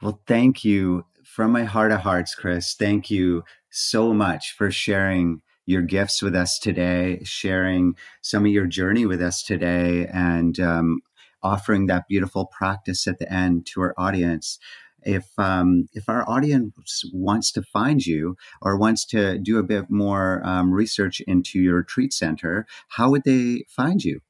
Well, 0.00 0.20
thank 0.26 0.64
you 0.64 1.04
from 1.32 1.50
my 1.50 1.64
heart 1.64 1.90
of 1.90 2.00
hearts, 2.00 2.34
Chris. 2.34 2.74
Thank 2.74 3.10
you 3.10 3.42
so 3.70 4.12
much 4.12 4.54
for 4.54 4.70
sharing 4.70 5.40
your 5.64 5.80
gifts 5.80 6.20
with 6.20 6.34
us 6.34 6.58
today, 6.58 7.20
sharing 7.24 7.94
some 8.20 8.44
of 8.44 8.52
your 8.52 8.66
journey 8.66 9.06
with 9.06 9.22
us 9.22 9.42
today, 9.42 10.06
and 10.12 10.60
um, 10.60 11.00
offering 11.42 11.86
that 11.86 12.04
beautiful 12.06 12.50
practice 12.52 13.06
at 13.06 13.18
the 13.18 13.32
end 13.32 13.66
to 13.72 13.80
our 13.80 13.94
audience. 13.96 14.58
If 15.04 15.26
um, 15.38 15.88
if 15.94 16.06
our 16.06 16.28
audience 16.28 17.02
wants 17.14 17.50
to 17.52 17.62
find 17.62 18.04
you 18.04 18.36
or 18.60 18.76
wants 18.76 19.06
to 19.06 19.38
do 19.38 19.58
a 19.58 19.62
bit 19.62 19.86
more 19.88 20.42
um, 20.44 20.70
research 20.70 21.22
into 21.22 21.58
your 21.58 21.76
retreat 21.76 22.12
center, 22.12 22.66
how 22.88 23.10
would 23.10 23.24
they 23.24 23.64
find 23.70 24.04
you? 24.04 24.20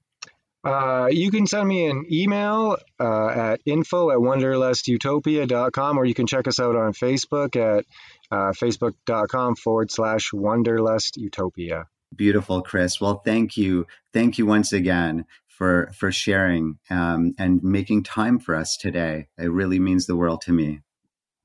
Uh, 0.64 1.08
you 1.10 1.30
can 1.30 1.46
send 1.46 1.66
me 1.66 1.86
an 1.86 2.06
email 2.10 2.76
uh, 3.00 3.28
at 3.28 3.60
info 3.66 4.10
at 4.10 4.18
wanderlustutopia.com 4.18 5.98
or 5.98 6.04
you 6.04 6.14
can 6.14 6.26
check 6.26 6.46
us 6.46 6.60
out 6.60 6.76
on 6.76 6.92
Facebook 6.92 7.56
at 7.56 7.84
uh, 8.30 8.52
facebook.com 8.52 9.56
forward 9.56 9.90
slash 9.90 10.30
wanderlustutopia. 10.30 11.86
Beautiful, 12.14 12.62
Chris. 12.62 13.00
Well, 13.00 13.22
thank 13.24 13.56
you. 13.56 13.86
Thank 14.12 14.38
you 14.38 14.46
once 14.46 14.72
again 14.72 15.24
for 15.48 15.90
for 15.94 16.12
sharing 16.12 16.78
um, 16.90 17.34
and 17.38 17.62
making 17.62 18.02
time 18.04 18.38
for 18.38 18.54
us 18.54 18.76
today. 18.76 19.28
It 19.38 19.50
really 19.50 19.78
means 19.78 20.06
the 20.06 20.16
world 20.16 20.42
to 20.42 20.52
me. 20.52 20.80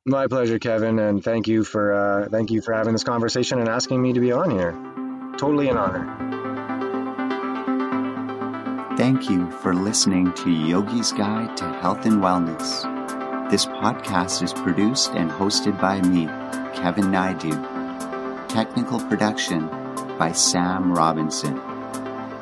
My 0.05 0.27
pleasure, 0.27 0.59
Kevin, 0.59 0.99
and 0.99 1.23
thank 1.23 1.47
you 1.47 1.63
for 1.63 1.93
uh, 1.93 2.29
thank 2.29 2.51
you 2.51 2.61
for 2.61 2.73
having 2.73 2.93
this 2.93 3.03
conversation 3.03 3.59
and 3.59 3.69
asking 3.69 4.01
me 4.01 4.13
to 4.13 4.19
be 4.19 4.31
on 4.31 4.51
here. 4.51 4.73
Totally 5.37 5.69
an 5.69 5.77
honor. 5.77 6.46
Thank 8.97 9.29
you 9.29 9.51
for 9.51 9.75
listening 9.75 10.33
to 10.33 10.49
Yogi's 10.49 11.11
Guide 11.11 11.55
to 11.57 11.65
Health 11.81 12.07
and 12.07 12.15
Wellness. 12.15 12.81
This 13.51 13.67
podcast 13.67 14.41
is 14.41 14.53
produced 14.53 15.11
and 15.11 15.29
hosted 15.29 15.79
by 15.79 16.01
me, 16.01 16.25
Kevin 16.75 17.11
Naidu. 17.11 17.51
Technical 18.47 18.99
production 19.01 19.67
by 20.17 20.31
Sam 20.31 20.91
Robinson. 20.91 21.57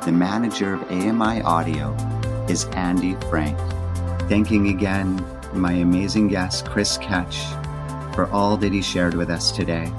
The 0.06 0.12
manager 0.12 0.72
of 0.72 0.90
AMI 0.90 1.42
Audio 1.42 1.94
is 2.48 2.64
Andy 2.72 3.16
Frank. 3.28 3.58
Thanking 4.26 4.68
again 4.68 5.22
my 5.52 5.72
amazing 5.72 6.28
guest, 6.28 6.64
Chris 6.64 6.96
Ketch, 6.96 7.36
for 8.14 8.30
all 8.32 8.56
that 8.56 8.72
he 8.72 8.80
shared 8.80 9.12
with 9.12 9.28
us 9.28 9.52
today. 9.52 9.92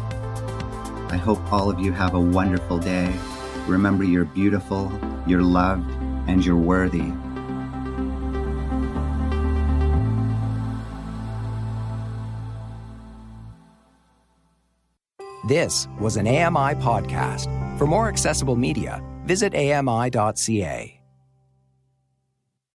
I 1.10 1.17
hope 1.17 1.54
all 1.54 1.70
of 1.70 1.80
you 1.80 1.91
have 1.91 2.15
a 2.15 2.20
wonderful 2.20 2.80
day. 2.80 3.13
Remember, 3.67 4.04
you're 4.04 4.26
beautiful, 4.26 4.91
you're 5.28 5.43
loved, 5.43 5.91
and 6.28 6.46
you're 6.46 6.56
worthy. 6.56 7.12
This 15.48 15.88
was 16.00 16.18
an 16.18 16.28
AMI 16.28 16.76
podcast. 16.84 17.48
For 17.78 17.88
more 17.88 18.10
accessible 18.10 18.58
media, 18.58 19.02
visit 19.24 19.56
ami.ca. 19.56 20.96